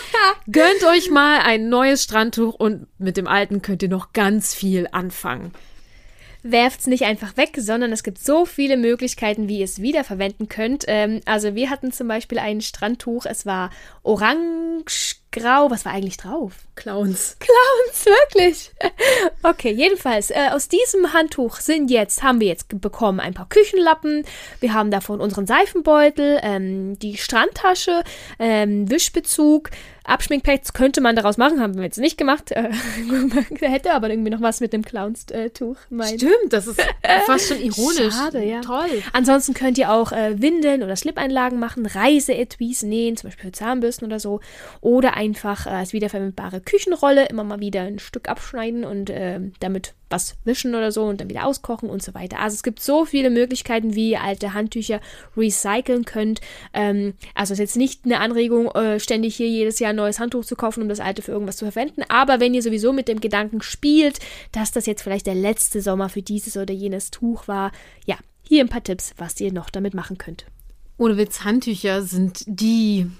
Gönnt 0.50 0.84
euch 0.84 1.10
mal 1.10 1.40
ein 1.40 1.68
neues 1.68 2.02
Strandtuch 2.02 2.54
und 2.54 2.86
mit 2.98 3.16
dem 3.16 3.26
alten 3.26 3.62
könnt 3.62 3.82
ihr 3.82 3.88
noch 3.88 4.12
ganz 4.12 4.54
viel 4.54 4.88
anfangen 4.92 5.52
werft 6.44 6.80
es 6.80 6.86
nicht 6.86 7.04
einfach 7.04 7.36
weg, 7.38 7.56
sondern 7.56 7.90
es 7.90 8.02
gibt 8.02 8.18
so 8.18 8.44
viele 8.44 8.76
Möglichkeiten, 8.76 9.48
wie 9.48 9.58
ihr 9.58 9.64
es 9.64 9.80
wiederverwenden 9.80 10.48
könnt. 10.48 10.84
Ähm, 10.86 11.20
also 11.24 11.54
wir 11.54 11.70
hatten 11.70 11.90
zum 11.90 12.06
Beispiel 12.06 12.38
ein 12.38 12.60
Strandtuch, 12.60 13.24
es 13.24 13.46
war 13.46 13.70
orange 14.02 15.16
grau. 15.32 15.70
Was 15.70 15.84
war 15.86 15.92
eigentlich 15.92 16.18
drauf? 16.18 16.52
Clowns. 16.74 17.36
Clowns, 17.40 18.06
wirklich. 18.06 18.70
Okay, 19.42 19.72
jedenfalls, 19.72 20.30
äh, 20.30 20.48
aus 20.52 20.68
diesem 20.68 21.12
Handtuch 21.12 21.56
sind 21.56 21.90
jetzt, 21.90 22.22
haben 22.22 22.40
wir 22.40 22.48
jetzt 22.48 22.80
bekommen 22.80 23.20
ein 23.20 23.34
paar 23.34 23.48
Küchenlappen. 23.48 24.24
Wir 24.60 24.72
haben 24.72 24.90
davon 24.90 25.20
unseren 25.20 25.46
Seifenbeutel, 25.46 26.40
ähm, 26.42 26.98
die 26.98 27.18
Strandtasche, 27.18 28.02
ähm, 28.38 28.90
Wischbezug, 28.90 29.70
Abschminkpads 30.04 30.74
könnte 30.74 31.00
man 31.00 31.16
daraus 31.16 31.38
machen, 31.38 31.60
haben 31.60 31.76
wir 31.76 31.84
jetzt 31.84 31.98
nicht 31.98 32.18
gemacht. 32.18 32.52
Äh, 32.52 32.70
hätte 33.60 33.92
aber 33.92 34.10
irgendwie 34.10 34.30
noch 34.30 34.42
was 34.42 34.60
mit 34.60 34.74
dem 34.74 34.84
Clownstuch. 34.84 35.76
Äh, 35.90 36.06
Stimmt, 36.06 36.50
das 36.50 36.66
ist 36.66 36.80
fast 37.24 37.48
schon 37.48 37.60
ironisch. 37.60 38.14
Schade, 38.14 38.44
ja. 38.44 38.60
Toll. 38.60 39.02
Ansonsten 39.14 39.54
könnt 39.54 39.78
ihr 39.78 39.90
auch 39.90 40.12
äh, 40.12 40.40
Windeln 40.40 40.82
oder 40.82 40.94
Slip-Einlagen 40.94 41.58
machen, 41.58 41.86
Reiseetuis 41.86 42.82
nähen, 42.82 43.16
zum 43.16 43.28
Beispiel 43.28 43.46
für 43.46 43.52
Zahnbürsten 43.52 44.06
oder 44.06 44.20
so. 44.20 44.40
Oder 44.82 45.14
einfach 45.14 45.66
äh, 45.66 45.70
als 45.70 45.94
wiederverwendbare 45.94 46.60
Küchenrolle 46.64 47.26
immer 47.26 47.44
mal 47.44 47.60
wieder 47.60 47.82
ein 47.82 47.98
Stück 47.98 48.28
abschneiden 48.28 48.84
und 48.84 49.10
äh, 49.10 49.40
damit 49.60 49.94
was 50.10 50.36
wischen 50.44 50.74
oder 50.74 50.92
so 50.92 51.04
und 51.04 51.20
dann 51.20 51.28
wieder 51.28 51.46
auskochen 51.46 51.90
und 51.90 52.02
so 52.02 52.14
weiter. 52.14 52.38
Also 52.38 52.54
es 52.54 52.62
gibt 52.62 52.80
so 52.80 53.04
viele 53.04 53.30
Möglichkeiten, 53.30 53.94
wie 53.94 54.10
ihr 54.10 54.22
alte 54.22 54.54
Handtücher 54.54 55.00
recyceln 55.36 56.04
könnt. 56.04 56.40
Ähm, 56.72 57.14
also 57.34 57.52
es 57.52 57.58
ist 57.58 57.60
jetzt 57.60 57.76
nicht 57.76 58.04
eine 58.04 58.20
Anregung, 58.20 58.68
äh, 58.72 59.00
ständig 59.00 59.36
hier 59.36 59.48
jedes 59.48 59.78
Jahr 59.78 59.90
ein 59.90 59.96
neues 59.96 60.20
Handtuch 60.20 60.44
zu 60.44 60.56
kaufen, 60.56 60.82
um 60.82 60.88
das 60.88 61.00
alte 61.00 61.22
für 61.22 61.32
irgendwas 61.32 61.56
zu 61.56 61.64
verwenden. 61.70 62.02
Aber 62.08 62.40
wenn 62.40 62.54
ihr 62.54 62.62
sowieso 62.62 62.92
mit 62.92 63.08
dem 63.08 63.20
Gedanken 63.20 63.62
spielt, 63.62 64.18
dass 64.52 64.72
das 64.72 64.86
jetzt 64.86 65.02
vielleicht 65.02 65.26
der 65.26 65.34
letzte 65.34 65.80
Sommer 65.82 66.08
für 66.08 66.22
dieses 66.22 66.56
oder 66.56 66.74
jenes 66.74 67.10
Tuch 67.10 67.48
war, 67.48 67.72
ja, 68.06 68.16
hier 68.42 68.62
ein 68.62 68.68
paar 68.68 68.84
Tipps, 68.84 69.14
was 69.16 69.40
ihr 69.40 69.52
noch 69.52 69.70
damit 69.70 69.94
machen 69.94 70.18
könnt. 70.18 70.46
Ohne 70.96 71.16
Witz, 71.16 71.40
Handtücher 71.40 72.02
sind 72.02 72.44
die 72.46 73.10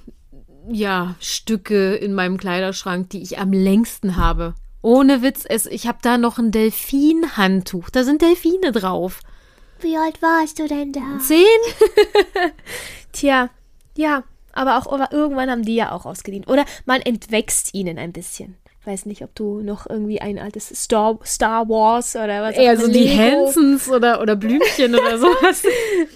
ja, 0.70 1.14
Stücke 1.20 1.94
in 1.94 2.14
meinem 2.14 2.38
Kleiderschrank, 2.38 3.10
die 3.10 3.22
ich 3.22 3.38
am 3.38 3.52
längsten 3.52 4.16
habe. 4.16 4.54
Ohne 4.82 5.22
Witz, 5.22 5.44
es, 5.48 5.66
ich 5.66 5.86
habe 5.86 5.98
da 6.02 6.18
noch 6.18 6.38
ein 6.38 6.50
Delfin-Handtuch. 6.50 7.90
Da 7.90 8.04
sind 8.04 8.22
Delfine 8.22 8.72
drauf. 8.72 9.20
Wie 9.80 9.96
alt 9.96 10.20
warst 10.20 10.58
du 10.58 10.68
denn 10.68 10.92
da? 10.92 11.18
Zehn? 11.20 11.44
Tja, 13.12 13.50
ja, 13.96 14.24
aber 14.52 14.78
auch 14.78 15.12
irgendwann 15.12 15.50
haben 15.50 15.64
die 15.64 15.74
ja 15.74 15.92
auch 15.92 16.06
ausgedient. 16.06 16.48
Oder 16.48 16.64
man 16.84 17.00
entwächst 17.00 17.74
ihnen 17.74 17.98
ein 17.98 18.12
bisschen 18.12 18.56
weiß 18.86 19.06
nicht, 19.06 19.22
ob 19.22 19.34
du 19.34 19.60
noch 19.60 19.88
irgendwie 19.88 20.20
ein 20.20 20.38
altes 20.38 20.68
Star, 20.68 21.18
Star 21.24 21.68
Wars 21.68 22.14
oder 22.16 22.42
was 22.42 22.56
Eher 22.56 22.76
so 22.78 22.88
die 22.88 23.08
Hansons 23.08 23.88
oder, 23.88 24.20
oder 24.20 24.36
Blümchen 24.36 24.94
oder 24.94 25.18
sowas. 25.18 25.62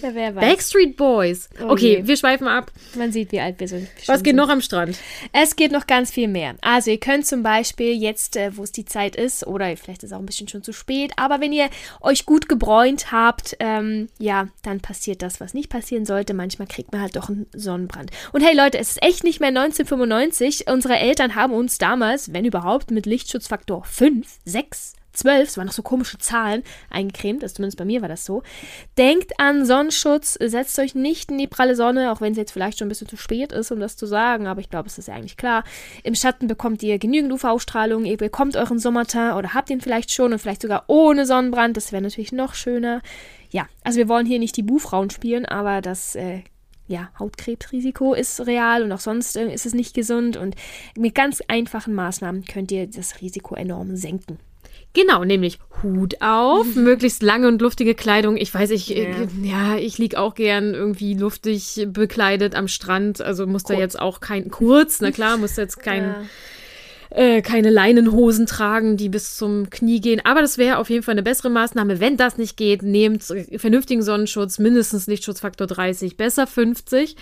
ja, 0.03 0.11
wer 0.13 0.35
weiß. 0.37 0.45
Backstreet 0.45 0.97
Boys. 0.97 1.49
Oh 1.63 1.71
okay, 1.71 1.99
je. 1.99 2.07
wir 2.07 2.17
schweifen 2.17 2.47
ab. 2.47 2.71
Man 2.95 3.13
sieht, 3.13 3.33
wie 3.33 3.41
alt 3.41 3.59
wir 3.59 3.69
sind. 3.69 3.89
Was 4.07 4.23
geht 4.23 4.33
sind. 4.33 4.37
noch 4.37 4.49
am 4.49 4.61
Strand? 4.61 4.99
Es 5.33 5.57
geht 5.57 5.73
noch 5.73 5.87
ganz 5.87 6.11
viel 6.11 6.29
mehr. 6.29 6.57
Also 6.61 6.91
ihr 6.91 7.01
könnt 7.01 7.27
zum 7.27 7.43
Beispiel 7.43 7.93
jetzt, 7.93 8.37
äh, 8.37 8.57
wo 8.57 8.63
es 8.63 8.73
die 8.73 8.85
Zeit 8.85 9.17
ist, 9.17 9.47
oder 9.47 9.77
vielleicht 9.77 10.03
ist 10.03 10.11
es 10.11 10.13
auch 10.13 10.21
ein 10.21 10.27
bisschen 10.27 10.49
schon 10.49 10.63
zu 10.63 10.73
spät, 10.73 11.13
aber 11.17 11.41
wenn 11.41 11.53
ihr 11.53 11.69
euch 12.01 12.27
gut 12.27 12.49
gebräunt 12.49 13.13
habt, 13.13 13.57
ähm, 13.61 14.09
ja, 14.19 14.49
dann 14.63 14.81
passiert 14.81 15.23
das, 15.23 15.41
was 15.41 15.55
nicht 15.55 15.71
passieren 15.71 16.05
sollte. 16.05 16.35
Manchmal 16.35 16.69
kriegt 16.69 16.93
man 16.93 17.01
halt 17.01 17.17
doch 17.17 17.29
einen 17.29 17.47
Sonnenbrand. 17.53 18.11
Und 18.33 18.43
hey 18.43 18.57
Leute, 18.57 18.79
es 18.79 18.91
ist 18.91 19.03
echt 19.03 19.25
nicht 19.25 19.41
mehr 19.41 19.49
1995. 19.49 20.67
Unsere 20.69 20.99
Eltern 20.99 21.35
haben 21.35 21.53
uns 21.53 21.79
damals, 21.79 22.33
wenn 22.33 22.45
überhaupt, 22.45 22.58
überhaupt 22.59 22.91
mit 22.91 23.07
Lichtschutzfaktor 23.07 23.85
5, 23.85 24.27
6, 24.45 24.95
12, 25.13 25.49
das 25.49 25.57
waren 25.57 25.67
noch 25.67 25.73
so 25.73 25.83
komische 25.83 26.19
Zahlen, 26.19 26.63
eingecremt, 26.91 27.43
also 27.43 27.57
zumindest 27.57 27.79
bei 27.79 27.85
mir 27.85 28.03
war 28.03 28.09
das 28.09 28.25
so. 28.25 28.43
Denkt 28.97 29.33
an 29.39 29.65
Sonnenschutz, 29.65 30.39
setzt 30.41 30.79
euch 30.79 30.95
nicht 30.95 31.31
in 31.31 31.39
die 31.39 31.47
pralle 31.47 31.75
Sonne, 31.75 32.13
auch 32.13 32.21
wenn 32.21 32.33
es 32.33 32.39
jetzt 32.39 32.53
vielleicht 32.53 32.79
schon 32.79 32.87
ein 32.87 32.91
bisschen 32.91 33.09
zu 33.09 33.17
spät 33.17 33.53
ist, 33.53 33.71
um 33.71 33.81
das 33.81 33.97
zu 33.97 34.07
sagen, 34.07 34.47
aber 34.47 34.61
ich 34.61 34.71
glaube, 34.71 34.89
es 34.89 34.99
ist 34.99 35.09
ja 35.09 35.15
eigentlich 35.15 35.37
klar. 35.37 35.65
Im 36.05 36.15
Schatten 36.15 36.47
bekommt 36.47 36.83
ihr 36.83 36.99
genügend 36.99 37.33
UV-Ausstrahlung, 37.33 38.05
ihr 38.05 38.17
bekommt 38.17 38.57
euren 38.57 38.79
Sommerteint 38.79 39.37
oder 39.37 39.55
habt 39.55 39.71
ihn 39.71 39.81
vielleicht 39.81 40.13
schon 40.13 40.33
und 40.33 40.39
vielleicht 40.39 40.63
sogar 40.63 40.85
ohne 40.87 41.27
Sonnenbrand, 41.27 41.77
das 41.77 41.93
wäre 41.93 42.03
natürlich 42.03 42.33
noch 42.33 42.55
schöner. 42.55 43.03
Ja, 43.51 43.67
also 43.83 43.99
wir 43.99 44.09
wollen 44.09 44.27
hier 44.27 44.39
nicht 44.39 44.57
die 44.57 44.63
Buhfrauen 44.63 45.11
spielen, 45.11 45.47
aber 45.47 45.81
das 45.81 46.15
äh, 46.15 46.43
ja, 46.89 47.11
Hautkrebsrisiko 47.19 48.15
ist 48.15 48.47
real 48.47 48.83
und 48.83 48.91
auch 48.93 49.01
sonst 49.01 49.37
äh, 49.37 49.53
ist 49.53 49.67
es 49.67 49.75
nicht 49.75 49.95
gesund. 49.95 50.37
Und 50.37 50.57
mit 50.97 51.15
ganz 51.15 51.41
einfachen 51.47 51.95
Maßnahmen 51.95 52.45
könnt 52.47 52.73
ihr 52.73 52.87
das 52.87 53.21
Risiko 53.21 53.55
enorm 53.55 53.97
senken. 53.97 54.39
Genau, 54.95 55.23
nämlich 55.23 55.59
Hut 55.83 56.17
auf, 56.21 56.67
möglichst 56.75 57.23
lange 57.23 57.47
und 57.47 57.61
luftige 57.61 57.95
Kleidung. 57.95 58.37
Ich 58.37 58.53
weiß, 58.53 58.71
ich, 58.71 58.89
ja, 58.89 58.97
äh, 58.97 59.29
ja 59.43 59.77
ich 59.77 59.99
liege 59.99 60.19
auch 60.19 60.35
gern 60.35 60.75
irgendwie 60.75 61.15
luftig 61.15 61.87
bekleidet 61.89 62.55
am 62.55 62.69
Strand. 62.69 63.21
Also 63.21 63.47
muss 63.47 63.65
da 63.65 63.75
jetzt 63.75 64.01
auch 64.01 64.21
kein 64.21 64.51
kurz, 64.51 65.01
na 65.01 65.11
klar, 65.11 65.37
muss 65.37 65.57
jetzt 65.57 65.81
kein 65.81 66.05
ja 66.05 66.23
äh, 67.11 67.43
keine 67.43 67.71
Leinenhosen 67.71 68.47
tragen, 68.47 68.97
die 68.97 69.09
bis 69.09 69.37
zum 69.37 69.71
Knie 69.71 70.01
gehen. 70.01 70.21
Aber 70.25 70.41
das 70.41 70.59
wäre 70.59 70.79
auf 70.79 70.91
jeden 70.91 71.03
Fall 71.03 71.13
eine 71.13 71.23
bessere 71.23 71.51
Maßnahme. 71.51 72.01
Wenn 72.01 72.17
das 72.17 72.37
nicht 72.39 72.57
geht, 72.57 72.83
nehmt 72.83 73.25
vernünftigen 73.57 74.03
Sonnenschutz, 74.03 74.59
mindestens 74.59 75.07
Lichtschutzfaktor 75.07 75.67
30, 75.67 76.17
besser 76.17 76.47
50. 76.47 77.17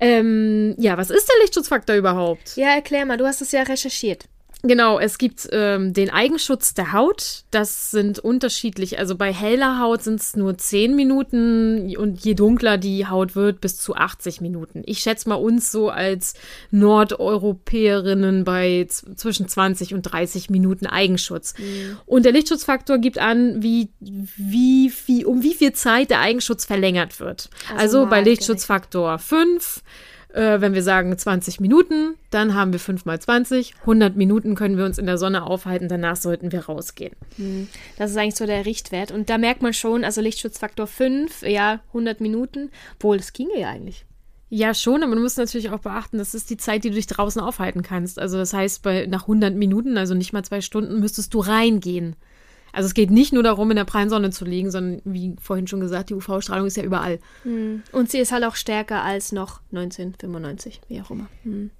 Ähm, 0.00 0.74
ja, 0.78 0.98
was 0.98 1.10
ist 1.10 1.28
der 1.28 1.40
Lichtschutzfaktor 1.42 1.96
überhaupt? 1.96 2.56
Ja, 2.56 2.74
erklär 2.74 3.06
mal, 3.06 3.16
du 3.16 3.26
hast 3.26 3.40
es 3.40 3.52
ja 3.52 3.62
recherchiert. 3.62 4.26
Genau, 4.66 4.98
es 4.98 5.18
gibt 5.18 5.46
ähm, 5.52 5.92
den 5.92 6.08
Eigenschutz 6.08 6.72
der 6.72 6.94
Haut. 6.94 7.44
Das 7.50 7.90
sind 7.90 8.18
unterschiedlich. 8.18 8.98
Also 8.98 9.14
bei 9.14 9.30
heller 9.30 9.78
Haut 9.78 10.02
sind 10.02 10.20
es 10.20 10.36
nur 10.36 10.56
10 10.56 10.96
Minuten 10.96 11.94
und 11.98 12.24
je 12.24 12.32
dunkler 12.32 12.78
die 12.78 13.06
Haut 13.06 13.36
wird, 13.36 13.60
bis 13.60 13.76
zu 13.76 13.94
80 13.94 14.40
Minuten. 14.40 14.82
Ich 14.86 15.00
schätze 15.00 15.28
mal 15.28 15.34
uns 15.34 15.70
so 15.70 15.90
als 15.90 16.32
Nordeuropäerinnen 16.70 18.44
bei 18.44 18.86
zwischen 18.88 19.48
20 19.48 19.92
und 19.92 20.00
30 20.00 20.48
Minuten 20.48 20.86
Eigenschutz. 20.86 21.52
Mhm. 21.58 21.98
Und 22.06 22.24
der 22.24 22.32
Lichtschutzfaktor 22.32 22.96
gibt 22.96 23.18
an, 23.18 23.62
wie, 23.62 23.90
wie, 24.00 24.90
wie, 25.04 25.26
um 25.26 25.42
wie 25.42 25.54
viel 25.54 25.74
Zeit 25.74 26.08
der 26.08 26.20
Eigenschutz 26.20 26.64
verlängert 26.64 27.20
wird. 27.20 27.50
Also, 27.68 27.98
also 27.98 28.06
bei 28.06 28.22
Lichtschutzfaktor 28.22 29.18
5 29.18 29.82
äh, 30.34 30.60
wenn 30.60 30.74
wir 30.74 30.82
sagen 30.82 31.16
20 31.16 31.60
Minuten, 31.60 32.16
dann 32.30 32.54
haben 32.54 32.72
wir 32.72 32.80
5 32.80 33.04
mal 33.04 33.20
20. 33.20 33.74
100 33.80 34.16
Minuten 34.16 34.54
können 34.54 34.76
wir 34.76 34.84
uns 34.84 34.98
in 34.98 35.06
der 35.06 35.16
Sonne 35.16 35.44
aufhalten, 35.44 35.88
danach 35.88 36.16
sollten 36.16 36.52
wir 36.52 36.66
rausgehen. 36.66 37.14
Hm, 37.36 37.68
das 37.96 38.10
ist 38.10 38.16
eigentlich 38.16 38.34
so 38.34 38.46
der 38.46 38.66
Richtwert. 38.66 39.12
Und 39.12 39.30
da 39.30 39.38
merkt 39.38 39.62
man 39.62 39.72
schon, 39.72 40.04
also 40.04 40.20
Lichtschutzfaktor 40.20 40.86
5, 40.86 41.42
ja, 41.42 41.80
100 41.88 42.20
Minuten. 42.20 42.70
Wohl, 43.00 43.18
das 43.18 43.32
ginge 43.32 43.58
ja 43.58 43.68
eigentlich. 43.68 44.04
Ja, 44.50 44.74
schon, 44.74 45.02
aber 45.02 45.14
du 45.14 45.22
musst 45.22 45.38
natürlich 45.38 45.70
auch 45.70 45.80
beachten, 45.80 46.18
das 46.18 46.34
ist 46.34 46.50
die 46.50 46.56
Zeit, 46.56 46.84
die 46.84 46.90
du 46.90 46.96
dich 46.96 47.06
draußen 47.06 47.40
aufhalten 47.40 47.82
kannst. 47.82 48.18
Also 48.18 48.36
das 48.36 48.52
heißt, 48.52 48.82
bei, 48.82 49.06
nach 49.06 49.22
100 49.22 49.54
Minuten, 49.54 49.96
also 49.96 50.14
nicht 50.14 50.32
mal 50.32 50.44
zwei 50.44 50.60
Stunden, 50.60 51.00
müsstest 51.00 51.34
du 51.34 51.40
reingehen. 51.40 52.14
Also 52.74 52.86
es 52.86 52.94
geht 52.94 53.10
nicht 53.10 53.32
nur 53.32 53.42
darum, 53.42 53.70
in 53.70 53.76
der 53.76 53.84
prallen 53.84 54.10
Sonne 54.10 54.30
zu 54.30 54.44
liegen, 54.44 54.70
sondern 54.70 55.00
wie 55.04 55.36
vorhin 55.40 55.66
schon 55.66 55.80
gesagt, 55.80 56.10
die 56.10 56.14
UV-Strahlung 56.14 56.66
ist 56.66 56.76
ja 56.76 56.82
überall. 56.82 57.20
Hm. 57.44 57.82
Und 57.92 58.10
sie 58.10 58.18
ist 58.18 58.32
halt 58.32 58.44
auch 58.44 58.56
stärker 58.56 59.02
als 59.02 59.32
noch 59.32 59.60
1995, 59.72 60.80
wie 60.88 61.00
auch 61.00 61.10
immer. 61.10 61.28
Hm. 61.44 61.70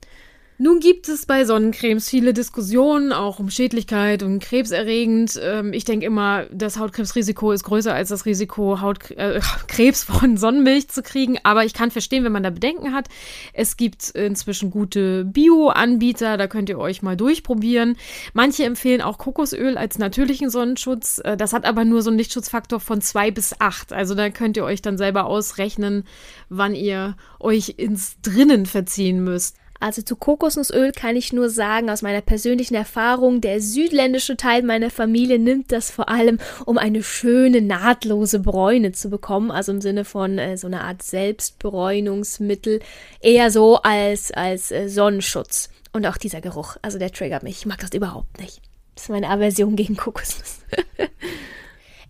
Nun 0.57 0.79
gibt 0.79 1.09
es 1.09 1.27
bei 1.27 1.45
Sonnencremes 1.45 2.09
viele 2.09 2.33
Diskussionen, 2.33 3.13
auch 3.13 3.41
um 3.41 3.51
Schädlichkeit 3.51 4.23
und 4.23 4.39
krebserregend. 4.39 5.37
Ähm, 5.43 5.73
ich 5.73 5.85
denke 5.85 6.07
immer, 6.07 6.47
das 6.53 6.79
Hautkrebsrisiko 6.79 7.51
ist 7.51 7.65
größer 7.65 7.93
als 7.93 8.11
das 8.11 8.25
Risiko, 8.25 8.81
Hautkrebs 8.81 10.03
äh, 10.03 10.13
von 10.13 10.37
Sonnenmilch 10.37 10.87
zu 10.89 11.03
kriegen. 11.03 11.39
Aber 11.43 11.65
ich 11.65 11.75
kann 11.75 11.91
verstehen, 11.91 12.23
wenn 12.23 12.31
man 12.31 12.45
da 12.45 12.51
Bedenken 12.51 12.93
hat. 12.93 13.09
Es 13.53 13.77
gibt 13.77 14.11
inzwischen 14.11 14.71
gute 14.71 15.25
Bio-Anbieter, 15.25 16.37
da 16.37 16.47
könnt 16.47 16.69
ihr 16.69 16.79
euch 16.79 17.03
mal 17.03 17.17
durchprobieren. 17.17 17.97
Manche 18.33 18.63
empfehlen 18.63 19.03
auch 19.03 19.19
Kokosöl 19.19 19.77
als 19.77 19.99
natürlichen 19.99 20.51
Sonnenschutz. 20.51 21.21
Äh, 21.25 21.37
das 21.37 21.53
hat 21.53 21.65
aber 21.65 21.85
nur 21.85 22.01
so 22.01 22.11
einen 22.11 22.19
Lichtschutzfaktor 22.19 22.79
von 22.79 23.01
zwei 23.01 23.33
bis 23.33 23.57
acht. 23.59 23.93
Also 23.93 24.15
da 24.15 24.31
könnt 24.31 24.57
ihr 24.57 24.65
euch 24.65 24.83
dann 24.83 24.99
selber 24.99 25.25
ausrechnen, 25.27 26.05
wann 26.49 26.77
ihr 26.77 27.17
euch 27.41 27.75
ins 27.77 28.21
Drinnen 28.23 28.67
verziehen 28.67 29.25
müsst. 29.25 29.57
Also 29.85 30.01
zu 30.01 30.17
Kokosnussöl 30.17 30.93
kann 30.93 31.15
ich 31.15 31.35
nur 31.35 31.51
sagen, 31.51 31.91
aus 31.91 32.01
meiner 32.01 32.23
persönlichen 32.23 32.75
Erfahrung, 32.75 33.43
der 33.43 33.61
südländische 33.61 34.35
Teil 34.35 34.63
meiner 34.63 34.89
Familie 34.89 35.39
nimmt 35.39 35.73
das 35.73 35.91
vor 35.91 36.09
allem, 36.09 36.39
um 36.65 36.79
eine 36.79 37.03
schöne, 37.03 37.61
nahtlose 37.61 38.39
Bräune 38.39 38.93
zu 38.93 39.11
bekommen. 39.11 39.51
Also 39.51 39.73
im 39.73 39.83
Sinne 39.83 40.07
von 40.07 40.39
äh, 40.39 40.57
so 40.57 40.69
einer 40.69 40.85
Art 40.85 41.03
Selbstbräunungsmittel. 41.03 42.81
Eher 43.21 43.51
so 43.51 43.77
als, 43.83 44.31
als 44.31 44.71
äh, 44.71 44.89
Sonnenschutz. 44.89 45.69
Und 45.93 46.07
auch 46.07 46.17
dieser 46.17 46.41
Geruch, 46.41 46.79
also 46.81 46.99
der 46.99 47.13
triggert 47.13 47.43
mich. 47.43 47.59
Ich 47.59 47.67
mag 47.67 47.81
das 47.81 47.93
überhaupt 47.93 48.41
nicht. 48.41 48.63
Das 48.95 49.05
ist 49.05 49.11
meine 49.11 49.29
Aversion 49.29 49.77
gegen 49.77 49.99
Kokosnuss. 49.99 50.61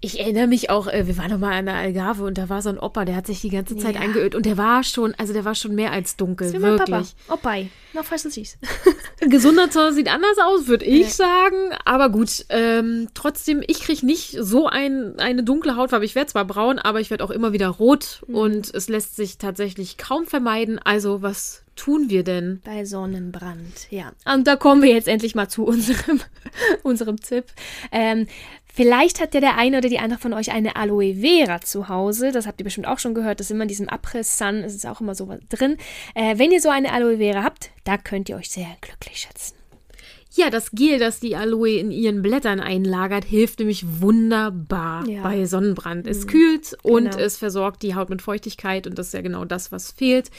Ich 0.05 0.21
erinnere 0.21 0.47
mich 0.47 0.69
auch, 0.69 0.87
äh, 0.87 1.07
wir 1.07 1.17
waren 1.17 1.31
noch 1.31 1.39
mal 1.39 1.53
an 1.53 1.65
der 1.65 1.77
Algarve 1.77 2.25
und 2.25 2.37
da 2.37 2.51
war 2.51 2.61
so 2.61 2.69
ein 2.69 2.79
Opa, 2.79 3.07
der 3.07 3.17
hat 3.17 3.27
sich 3.27 3.41
die 3.41 3.49
ganze 3.49 3.75
Zeit 3.79 3.95
ja. 3.95 4.03
eingeölt 4.03 4.35
und 4.35 4.45
der 4.45 4.59
war 4.59 4.85
schon, 4.85 5.15
also 5.15 5.33
der 5.33 5.47
war 5.47 5.55
schon 5.55 5.75
mehr 5.75 5.93
als 5.93 6.17
dunkel, 6.17 6.49
das 6.49 6.57
ist 6.57 6.63
wirklich. 6.63 6.91
Mein 6.91 7.05
Papa. 7.27 7.35
Opai, 7.35 7.69
noch 7.95 8.05
fast 8.05 8.31
süß. 8.31 8.59
Gesunder 9.21 9.71
Zorn 9.71 9.95
sieht 9.95 10.13
anders 10.13 10.37
aus, 10.45 10.67
würde 10.67 10.85
ich 10.85 11.07
ja. 11.07 11.09
sagen, 11.09 11.57
aber 11.87 12.11
gut, 12.11 12.45
ähm, 12.51 13.09
trotzdem, 13.15 13.63
ich 13.67 13.81
kriege 13.81 14.05
nicht 14.05 14.37
so 14.39 14.67
ein, 14.67 15.19
eine 15.19 15.43
dunkle 15.43 15.77
Hautfarbe. 15.77 16.05
Ich 16.05 16.15
werde 16.15 16.31
zwar 16.31 16.45
braun, 16.45 16.79
aber 16.79 17.01
ich 17.01 17.09
werde 17.09 17.25
auch 17.25 17.31
immer 17.31 17.55
wieder 17.55 17.69
rot 17.69 18.23
mhm. 18.27 18.35
und 18.35 18.75
es 18.75 18.91
lässt 18.91 19.17
sich 19.17 19.39
tatsächlich 19.39 19.97
kaum 19.97 20.27
vermeiden. 20.27 20.79
Also 20.79 21.23
was 21.23 21.63
tun 21.77 22.11
wir 22.11 22.25
denn? 22.25 22.61
Bei 22.63 22.85
Sonnenbrand, 22.85 23.91
ja. 23.91 24.13
Und 24.31 24.47
da 24.47 24.57
kommen 24.57 24.83
wir 24.83 24.93
jetzt 24.93 25.09
endlich 25.09 25.35
mal 25.35 25.49
zu 25.49 25.65
unserem, 25.65 26.21
unserem 26.83 27.19
Tipp. 27.21 27.47
Ähm, 27.91 28.27
Vielleicht 28.77 29.21
hat 29.21 29.35
ja 29.35 29.41
der 29.41 29.57
eine 29.57 29.79
oder 29.79 29.89
die 29.89 30.01
andere 30.01 30.19
von 30.19 30.33
euch 30.33 30.51
eine 30.51 30.75
Aloe 30.75 31.15
Vera 31.15 31.61
zu 31.61 31.89
Hause. 31.89 32.33
Das 32.33 32.49
habt 32.49 32.61
ihr 32.61 32.65
bestimmt 32.65 32.89
auch 32.89 32.99
schon 32.99 33.15
gehört. 33.15 33.39
Das 33.39 33.47
ist 33.47 33.53
immer 33.53 33.63
in 33.63 33.69
diesem 33.69 33.89
Abriss-Sun, 33.89 34.65
ist 34.65 34.85
auch 34.85 35.01
immer 35.01 35.15
so 35.15 35.33
drin. 35.49 35.77
Äh, 36.17 36.39
wenn 36.39 36.51
ihr 36.51 36.61
so 36.61 36.71
eine 36.71 36.93
Aloe 36.93 37.19
Vera 37.19 37.45
habt, 37.45 37.71
da 37.85 37.97
könnt 37.99 38.29
ihr 38.29 38.37
euch 38.37 38.51
sehr 38.51 38.77
glücklich 38.81 39.19
schätzen. 39.21 39.55
Ja, 40.37 40.51
das 40.51 40.73
Gel, 40.73 40.99
das 40.99 41.21
die 41.21 41.37
Aloe 41.37 41.79
in 41.79 41.93
ihren 41.93 42.21
Blättern 42.21 42.59
einlagert, 42.59 43.25
hilft 43.25 43.61
nämlich 43.61 43.85
wunderbar 44.01 45.09
ja. 45.09 45.23
bei 45.23 45.45
Sonnenbrand. 45.45 46.09
Es 46.09 46.25
mhm. 46.25 46.29
kühlt 46.29 46.77
und 46.83 47.13
genau. 47.13 47.19
es 47.19 47.37
versorgt 47.37 47.85
die 47.85 47.95
Haut 47.95 48.11
mit 48.11 48.21
Feuchtigkeit 48.21 48.89
und 48.89 48.99
das 48.99 49.09
ist 49.09 49.13
ja 49.13 49.21
genau 49.21 49.45
das, 49.45 49.71
was 49.71 49.93
fehlt. 49.93 50.33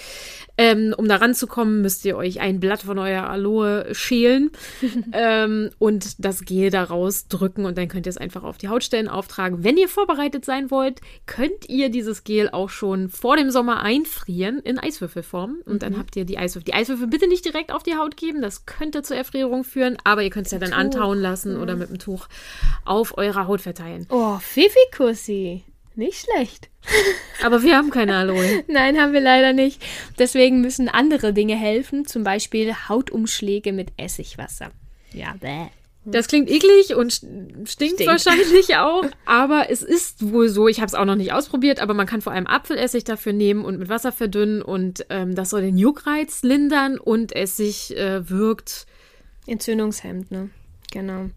Ähm, 0.57 0.93
um 0.97 1.07
da 1.07 1.15
ranzukommen, 1.15 1.81
müsst 1.81 2.03
ihr 2.03 2.17
euch 2.17 2.41
ein 2.41 2.59
Blatt 2.59 2.81
von 2.81 2.99
eurer 2.99 3.29
Aloe 3.29 3.87
schälen 3.93 4.51
ähm, 5.13 5.69
und 5.79 6.25
das 6.25 6.43
Gel 6.43 6.71
daraus 6.71 7.29
drücken 7.29 7.63
und 7.63 7.77
dann 7.77 7.87
könnt 7.87 8.05
ihr 8.05 8.09
es 8.09 8.17
einfach 8.17 8.43
auf 8.43 8.57
die 8.57 8.67
Hautstellen 8.67 9.07
auftragen. 9.07 9.63
Wenn 9.63 9.77
ihr 9.77 9.87
vorbereitet 9.87 10.43
sein 10.43 10.71
wollt, 10.71 10.99
könnt 11.25 11.69
ihr 11.69 11.87
dieses 11.87 12.25
Gel 12.25 12.49
auch 12.49 12.69
schon 12.69 13.07
vor 13.07 13.37
dem 13.37 13.49
Sommer 13.49 13.81
einfrieren 13.81 14.59
in 14.59 14.77
Eiswürfelform 14.77 15.59
und 15.63 15.75
mhm. 15.75 15.79
dann 15.79 15.97
habt 15.97 16.17
ihr 16.17 16.25
die 16.25 16.37
Eiswürfel. 16.37 16.65
Die 16.65 16.73
Eiswürfel 16.73 17.07
bitte 17.07 17.29
nicht 17.29 17.45
direkt 17.45 17.71
auf 17.71 17.83
die 17.83 17.95
Haut 17.95 18.17
geben, 18.17 18.41
das 18.41 18.65
könnte 18.65 19.01
zur 19.01 19.15
Erfrierung 19.15 19.63
führen 19.63 19.84
führen, 19.85 19.97
aber 20.03 20.23
ihr 20.23 20.29
könnt 20.29 20.47
es 20.47 20.51
ja 20.51 20.59
dann 20.59 20.71
Tuch. 20.71 20.77
antauen 20.77 21.21
lassen 21.21 21.55
mhm. 21.55 21.61
oder 21.61 21.75
mit 21.75 21.89
dem 21.89 21.99
Tuch 21.99 22.27
auf 22.83 23.17
eurer 23.17 23.47
Haut 23.47 23.61
verteilen. 23.61 24.05
Oh, 24.09 24.37
Fifikussi. 24.39 25.63
Nicht 25.97 26.25
schlecht. 26.25 26.69
Aber 27.41 27.63
wir 27.63 27.77
haben 27.77 27.89
keine 27.89 28.17
Aloe. 28.17 28.65
Nein, 28.67 28.99
haben 28.99 29.13
wir 29.13 29.21
leider 29.21 29.53
nicht. 29.53 29.81
Deswegen 30.19 30.59
müssen 30.59 30.89
andere 30.89 31.31
Dinge 31.31 31.55
helfen, 31.55 32.05
zum 32.05 32.25
Beispiel 32.25 32.73
Hautumschläge 32.89 33.71
mit 33.71 33.93
Essigwasser. 33.95 34.71
Ja, 35.13 35.35
bäh. 35.39 35.69
Das 36.03 36.27
klingt 36.27 36.49
eklig 36.49 36.95
und 36.95 37.13
stinkt, 37.13 37.69
stinkt, 37.69 38.05
wahrscheinlich 38.05 38.75
auch, 38.77 39.05
aber 39.25 39.71
es 39.71 39.81
ist 39.81 40.31
wohl 40.31 40.49
so, 40.49 40.67
ich 40.67 40.77
habe 40.77 40.87
es 40.87 40.93
auch 40.93 41.05
noch 41.05 41.15
nicht 41.15 41.33
ausprobiert, 41.33 41.79
aber 41.79 41.95
man 41.95 42.05
kann 42.05 42.21
vor 42.21 42.31
allem 42.31 42.45
Apfelessig 42.45 43.05
dafür 43.05 43.33
nehmen 43.33 43.65
und 43.65 43.79
mit 43.79 43.89
Wasser 43.89 44.11
verdünnen 44.11 44.61
und 44.61 45.05
ähm, 45.09 45.33
das 45.33 45.49
soll 45.49 45.61
den 45.61 45.79
Juckreiz 45.79 46.43
lindern 46.43 46.99
und 46.99 47.35
Essig 47.35 47.97
äh, 47.97 48.29
wirkt 48.29 48.85
Entzündungshemd, 49.47 50.31
ne? 50.31 50.49
Genau. 50.91 51.29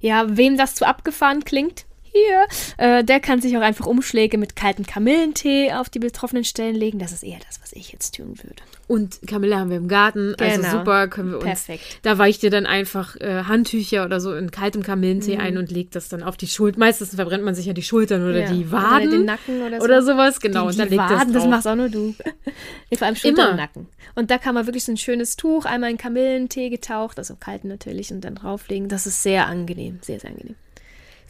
Ja, 0.00 0.36
wem 0.36 0.56
das 0.56 0.74
zu 0.74 0.86
abgefahren 0.86 1.44
klingt, 1.44 1.86
hier, 2.14 2.46
äh, 2.78 3.04
der 3.04 3.20
kann 3.20 3.40
sich 3.40 3.56
auch 3.56 3.62
einfach 3.62 3.86
Umschläge 3.86 4.38
mit 4.38 4.54
kaltem 4.54 4.86
Kamillentee 4.86 5.72
auf 5.72 5.90
die 5.90 5.98
betroffenen 5.98 6.44
Stellen 6.44 6.76
legen. 6.76 6.98
Das 7.00 7.12
ist 7.12 7.24
eher 7.24 7.38
das, 7.46 7.60
was 7.60 7.72
ich 7.72 7.92
jetzt 7.92 8.14
tun 8.14 8.36
würde. 8.42 8.62
Und 8.86 9.20
Kamille 9.26 9.58
haben 9.58 9.70
wir 9.70 9.78
im 9.78 9.88
Garten, 9.88 10.34
also 10.38 10.56
genau. 10.56 10.66
also 10.66 10.78
super, 10.78 11.08
können 11.08 11.30
wir 11.30 11.36
uns. 11.38 11.44
Perfekt. 11.44 11.98
Da 12.02 12.18
weicht 12.18 12.42
ihr 12.42 12.50
dann 12.50 12.66
einfach 12.66 13.16
äh, 13.16 13.44
Handtücher 13.44 14.04
oder 14.04 14.20
so 14.20 14.34
in 14.34 14.50
kaltem 14.50 14.82
Kamillentee 14.82 15.36
mhm. 15.36 15.40
ein 15.40 15.58
und 15.58 15.70
legt 15.70 15.96
das 15.96 16.08
dann 16.08 16.22
auf 16.22 16.36
die 16.36 16.46
Schulter. 16.46 16.78
Meistens 16.78 17.14
verbrennt 17.14 17.44
man 17.44 17.54
sich 17.54 17.66
ja 17.66 17.72
die 17.72 17.82
Schultern 17.82 18.22
oder 18.22 18.42
ja. 18.42 18.52
die 18.52 18.70
Waden. 18.70 19.08
Oder 19.08 19.18
den 19.18 19.24
Nacken 19.24 19.62
oder 19.62 19.78
so. 19.78 19.84
Oder 19.84 20.02
sowas, 20.02 20.40
genau. 20.40 20.70
Die, 20.70 20.76
die 20.76 20.82
und 20.82 20.90
dann 20.90 20.98
Waden, 20.98 21.18
legt 21.18 21.34
das, 21.34 21.42
das 21.42 21.50
machst 21.50 21.66
auch 21.66 21.76
nur 21.76 21.88
du. 21.88 22.14
vor 22.96 23.06
allem 23.06 23.16
Schultern 23.16 23.50
und 23.50 23.56
Nacken. 23.56 23.86
Und 24.14 24.30
da 24.30 24.38
kann 24.38 24.54
man 24.54 24.66
wirklich 24.66 24.84
so 24.84 24.92
ein 24.92 24.96
schönes 24.96 25.36
Tuch, 25.36 25.64
einmal 25.64 25.90
in 25.90 25.98
Kamillentee 25.98 26.68
getaucht, 26.68 27.18
also 27.18 27.34
kalt 27.34 27.64
natürlich, 27.64 28.12
und 28.12 28.20
dann 28.20 28.36
drauflegen. 28.36 28.88
Das 28.88 29.06
ist 29.06 29.22
sehr 29.22 29.46
angenehm, 29.46 29.98
sehr, 30.02 30.20
sehr 30.20 30.30
angenehm. 30.30 30.56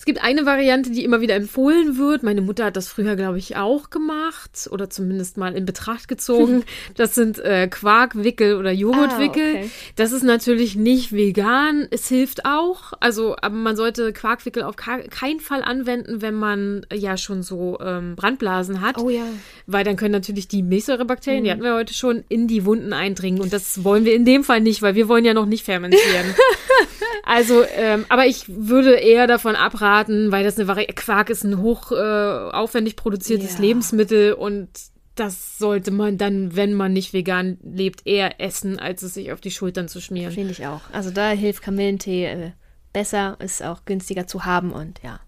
Es 0.05 0.07
gibt 0.07 0.23
eine 0.23 0.45
Variante, 0.45 0.91
die 0.91 1.03
immer 1.03 1.23
wieder 1.23 1.35
empfohlen 1.35 1.97
wird. 1.97 2.23
Meine 2.23 2.43
Mutter 2.43 2.67
hat 2.67 2.77
das 2.77 2.89
früher, 2.89 3.17
glaube 3.17 3.39
ich, 3.39 3.57
auch 3.57 3.89
gemacht 3.89 4.69
oder 4.71 4.91
zumindest 4.91 5.39
mal 5.39 5.57
in 5.57 5.65
Betracht 5.65 6.09
gezogen. 6.09 6.63
Das 6.95 7.15
sind 7.15 7.39
äh, 7.39 7.69
Quarkwickel 7.69 8.57
oder 8.57 8.71
Joghurtwickel. 8.71 9.43
Ah, 9.43 9.59
okay. 9.61 9.71
Das 9.97 10.13
ist 10.13 10.23
natürlich 10.23 10.77
nicht 10.77 11.13
vegan. 11.13 11.89
Es 11.91 12.07
hilft 12.09 12.45
auch. 12.45 12.93
Also, 13.01 13.37
aber 13.41 13.55
man 13.55 13.77
sollte 13.77 14.13
Quarkwickel 14.13 14.63
auf 14.63 14.77
keinen 14.77 15.41
Fall 15.41 15.63
anwenden, 15.63 16.21
wenn 16.21 16.35
man 16.35 16.85
äh, 16.91 16.97
ja 16.97 17.17
schon 17.17 17.43
so 17.43 17.79
ähm, 17.81 18.15
Brandblasen 18.15 18.83
hat. 18.83 18.99
Oh 18.99 19.09
ja. 19.09 19.25
Weil 19.67 19.85
dann 19.85 19.97
können 19.97 20.13
natürlich 20.13 20.49
die 20.49 20.63
Milchsäurebakterien, 20.63 21.41
mhm. 21.41 21.45
die 21.45 21.51
hatten 21.51 21.63
wir 21.63 21.75
heute 21.75 21.95
schon, 21.95 22.25
in 22.29 22.47
die 22.47 22.67
Wunden 22.67 22.93
eindringen. 22.93 23.41
Und 23.41 23.55
das 23.55 23.83
wollen 23.85 24.05
wir 24.05 24.15
in 24.15 24.27
dem 24.27 24.45
Fall 24.45 24.61
nicht, 24.61 24.83
weil 24.83 24.95
wir 24.95 25.09
wollen 25.09 25.25
ja 25.25 25.33
noch 25.33 25.47
nicht 25.47 25.65
fermentieren. 25.65 26.35
also, 27.25 27.65
ähm, 27.77 28.07
aber 28.09 28.27
ich 28.27 28.45
würde 28.49 28.95
eher 28.95 29.27
davon 29.27 29.57
abraten, 29.57 29.85
raten, 29.85 30.33
weil 30.33 30.45
das 30.45 30.59
eine 30.59 30.69
Vari 30.69 30.87
Quark 30.87 31.31
ist 31.31 31.45
ein 31.45 31.61
hoch 31.61 31.93
äh, 31.93 31.95
aufwendig 31.95 32.97
produziertes 32.97 33.55
ja. 33.55 33.61
Lebensmittel 33.61 34.33
und 34.33 34.69
das 35.15 35.59
sollte 35.59 35.93
man 35.93 36.19
dann, 36.19 36.57
wenn 36.57 36.75
man 36.75 36.93
nicht 36.93 37.13
vegan 37.13 37.59
lebt, 37.63 38.05
eher 38.05 38.41
essen, 38.41 38.81
als 38.81 39.03
es 39.03 39.15
sich 39.15 39.31
auf 39.31 39.41
die 39.41 39.53
Schultern 39.53 39.87
zu 39.87 40.01
schmieren. 40.01 40.33
Finde 40.33 40.51
ich 40.51 40.67
auch. 40.67 40.81
Also 40.93 41.11
da 41.11 41.31
hilft 41.31 41.63
Kamillentee 41.63 42.27
äh, 42.27 42.51
besser, 42.93 43.37
ist 43.39 43.63
auch 43.63 43.85
günstiger 43.85 44.27
zu 44.27 44.45
haben 44.45 44.73
und 44.73 45.01
ja. 45.05 45.21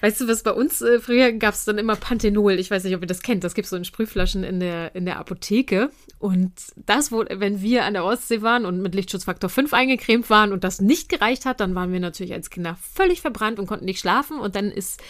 Weißt 0.00 0.20
du, 0.20 0.28
was 0.28 0.42
bei 0.42 0.52
uns 0.52 0.80
äh, 0.80 0.98
früher 0.98 1.32
gab 1.32 1.54
es 1.54 1.64
dann 1.64 1.78
immer 1.78 1.96
Panthenol. 1.96 2.58
Ich 2.58 2.70
weiß 2.70 2.84
nicht, 2.84 2.94
ob 2.94 3.02
ihr 3.02 3.06
das 3.06 3.22
kennt. 3.22 3.44
Das 3.44 3.54
gibt 3.54 3.66
es 3.66 3.70
so 3.70 3.76
in 3.76 3.84
Sprühflaschen 3.84 4.44
in 4.44 4.60
der, 4.60 4.94
in 4.94 5.04
der 5.04 5.18
Apotheke. 5.18 5.90
Und 6.18 6.52
das, 6.76 7.12
wo, 7.12 7.24
wenn 7.28 7.62
wir 7.62 7.84
an 7.84 7.94
der 7.94 8.04
Ostsee 8.04 8.42
waren 8.42 8.66
und 8.66 8.82
mit 8.82 8.94
Lichtschutzfaktor 8.94 9.50
5 9.50 9.72
eingecremt 9.72 10.30
waren 10.30 10.52
und 10.52 10.64
das 10.64 10.80
nicht 10.80 11.08
gereicht 11.08 11.46
hat, 11.46 11.60
dann 11.60 11.74
waren 11.74 11.92
wir 11.92 12.00
natürlich 12.00 12.32
als 12.32 12.50
Kinder 12.50 12.76
völlig 12.94 13.20
verbrannt 13.20 13.58
und 13.58 13.66
konnten 13.66 13.84
nicht 13.84 14.00
schlafen. 14.00 14.38
Und 14.38 14.56
dann 14.56 14.70
ist, 14.70 15.00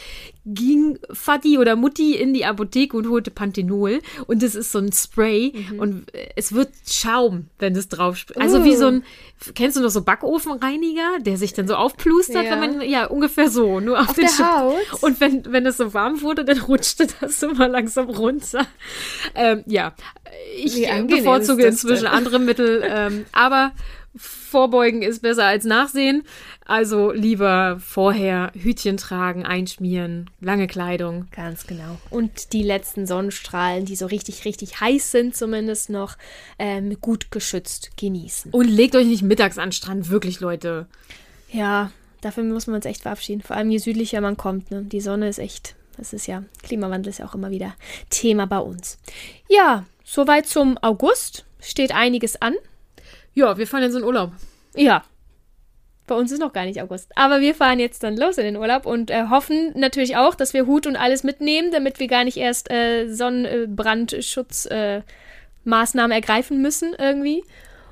ging 0.45 0.99
Vati 1.09 1.59
oder 1.59 1.77
Mutti 1.77 2.15
in 2.15 2.35
die 2.35 2.45
Apotheke 2.45 2.97
und 2.97 3.09
holte 3.09 3.31
Panthenol. 3.31 4.01
Und 4.27 4.43
das 4.43 4.55
ist 4.55 4.73
so 4.73 4.79
ein 4.79 4.93
Spray. 4.93 5.53
Mhm. 5.55 5.79
Und 5.79 6.05
es 6.37 6.53
wird 6.53 6.71
Schaum, 6.89 7.49
wenn 7.59 7.77
es 7.77 7.89
drauf 7.89 8.17
spricht. 8.17 8.41
Also 8.41 8.59
uh. 8.59 8.65
wie 8.65 8.77
so 8.77 8.87
ein, 8.87 9.05
kennst 9.55 9.77
du 9.77 9.81
noch 9.81 9.91
so 9.91 10.03
Backofenreiniger, 10.03 11.19
der 11.21 11.37
sich 11.37 11.53
dann 11.53 11.69
so 11.69 11.75
aufplustert, 11.75 12.45
ja. 12.45 12.51
wenn 12.51 12.79
man, 12.79 12.89
ja, 12.89 13.07
ungefähr 13.07 13.51
so, 13.51 13.81
nur 13.81 14.01
auf, 14.01 14.11
auf 14.11 14.15
den 14.15 14.27
der 14.27 14.59
Haut. 14.59 14.80
Und 15.01 15.21
wenn, 15.21 15.45
wenn 15.53 15.67
es 15.67 15.77
so 15.77 15.95
warm 15.95 16.23
wurde, 16.23 16.45
dann 16.45 16.61
rutschte 16.61 17.07
das 17.21 17.43
immer 17.43 17.69
langsam 17.69 18.11
runter. 18.11 18.67
Ähm, 19.35 19.63
ja, 19.67 19.95
ich 20.57 20.89
bevorzuge 21.07 21.65
inzwischen 21.65 22.07
andere 22.07 22.39
Mittel, 22.39 22.83
ähm, 22.85 23.27
aber 23.33 23.73
vorbeugen 24.17 25.03
ist 25.03 25.23
besser 25.23 25.47
als 25.47 25.65
nachsehen. 25.65 26.25
Also 26.67 27.11
lieber 27.11 27.81
vorher 27.81 28.53
Hütchen 28.55 28.97
tragen, 28.97 29.45
einschmieren, 29.45 30.31
lange 30.41 30.67
Kleidung. 30.67 31.27
Ganz 31.35 31.67
genau. 31.67 31.99
Und 32.11 32.53
die 32.53 32.63
letzten 32.63 33.07
Sonnenstrahlen, 33.07 33.87
die 33.87 33.97
so 33.97 34.07
richtig, 34.07 34.45
richtig 34.45 34.81
heiß 34.81 35.11
sind, 35.11 35.37
zumindest 35.37 35.91
noch 35.91 36.17
ähm, 36.59 37.01
gut 37.01 37.31
geschützt 37.31 37.91
genießen. 37.97 38.53
Und 38.53 38.69
legt 38.69 38.95
euch 38.95 39.07
nicht 39.07 39.23
mittags 39.23 39.59
an 39.59 39.73
Strand, 39.73 40.11
wirklich, 40.11 40.41
Leute. 40.41 40.87
Ja, 41.51 41.91
dafür 42.21 42.45
muss 42.45 42.67
man 42.67 42.77
uns 42.77 42.85
echt 42.87 43.03
verabschieden. 43.03 43.43
Vor 43.43 43.57
allem 43.57 43.71
je 43.71 43.79
südlicher 43.79 44.21
man 44.21 44.37
kommt. 44.37 44.71
Ne? 44.71 44.83
Die 44.83 45.01
Sonne 45.01 45.29
ist 45.29 45.39
echt, 45.39 45.75
das 45.97 46.13
ist 46.13 46.27
ja, 46.27 46.45
Klimawandel 46.63 47.11
ist 47.11 47.19
ja 47.19 47.27
auch 47.27 47.35
immer 47.35 47.51
wieder 47.51 47.75
Thema 48.11 48.47
bei 48.47 48.59
uns. 48.59 48.99
Ja, 49.49 49.85
soweit 50.05 50.47
zum 50.47 50.79
August. 50.79 51.45
Steht 51.61 51.95
einiges 51.95 52.41
an. 52.41 52.55
Ja, 53.35 53.59
wir 53.59 53.67
fahren 53.67 53.83
jetzt 53.83 53.97
in 53.97 54.05
Urlaub. 54.05 54.33
Ja. 54.75 55.05
Bei 56.07 56.15
uns 56.17 56.33
ist 56.33 56.41
noch 56.41 56.53
gar 56.53 56.65
nicht 56.65 56.83
August. 56.83 57.13
Aber 57.17 57.41
wir 57.41 57.55
fahren 57.55 57.79
jetzt 57.79 58.03
dann 58.03 58.17
los 58.17 58.37
in 58.39 58.45
den 58.45 58.57
Urlaub 58.57 58.87
und 58.87 59.11
äh, 59.11 59.27
hoffen 59.29 59.73
natürlich 59.77 60.17
auch, 60.17 60.35
dass 60.35 60.55
wir 60.55 60.67
Hut 60.67 60.87
und 60.89 60.97
alles 60.97 61.23
mitnehmen, 61.23 61.71
damit 61.71 62.01
wir 62.01 62.09
gar 62.09 62.25
nicht 62.25 62.37
erst 62.37 62.71
äh, 62.71 63.07
Sonnenbrandschutzmaßnahmen 63.09 65.05
äh, 66.11 66.15
ergreifen 66.15 66.61
müssen 66.61 66.95
irgendwie. 66.99 67.45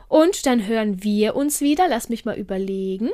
Und 0.09 0.47
dann 0.47 0.67
hören 0.67 1.05
wir 1.05 1.37
uns 1.37 1.61
wieder. 1.61 1.87
Lass 1.89 2.09
mich 2.09 2.25
mal 2.25 2.37
überlegen. 2.37 3.11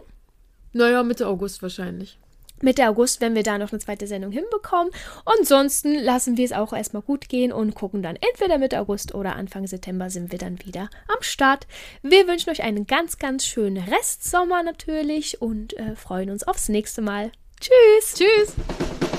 Naja, 0.74 1.02
Mitte 1.02 1.26
August 1.26 1.62
wahrscheinlich. 1.62 2.18
Mitte 2.60 2.88
August, 2.88 3.20
wenn 3.20 3.34
wir 3.34 3.42
da 3.42 3.58
noch 3.58 3.72
eine 3.72 3.78
zweite 3.78 4.06
Sendung 4.06 4.32
hinbekommen. 4.32 4.92
Ansonsten 5.24 5.94
lassen 5.94 6.36
wir 6.36 6.44
es 6.44 6.52
auch 6.52 6.72
erstmal 6.72 7.02
gut 7.02 7.28
gehen 7.28 7.52
und 7.52 7.74
gucken 7.74 8.02
dann 8.02 8.16
entweder 8.16 8.58
Mitte 8.58 8.80
August 8.80 9.14
oder 9.14 9.36
Anfang 9.36 9.66
September 9.66 10.10
sind 10.10 10.32
wir 10.32 10.38
dann 10.38 10.64
wieder 10.64 10.88
am 11.08 11.20
Start. 11.22 11.66
Wir 12.02 12.26
wünschen 12.26 12.50
euch 12.50 12.62
einen 12.62 12.86
ganz, 12.86 13.18
ganz 13.18 13.44
schönen 13.44 13.76
Restsommer 13.76 14.62
natürlich 14.62 15.40
und 15.40 15.76
äh, 15.76 15.94
freuen 15.94 16.30
uns 16.30 16.46
aufs 16.46 16.68
nächste 16.68 17.02
Mal. 17.02 17.32
Tschüss. 17.60 18.14
Tschüss. 18.14 19.13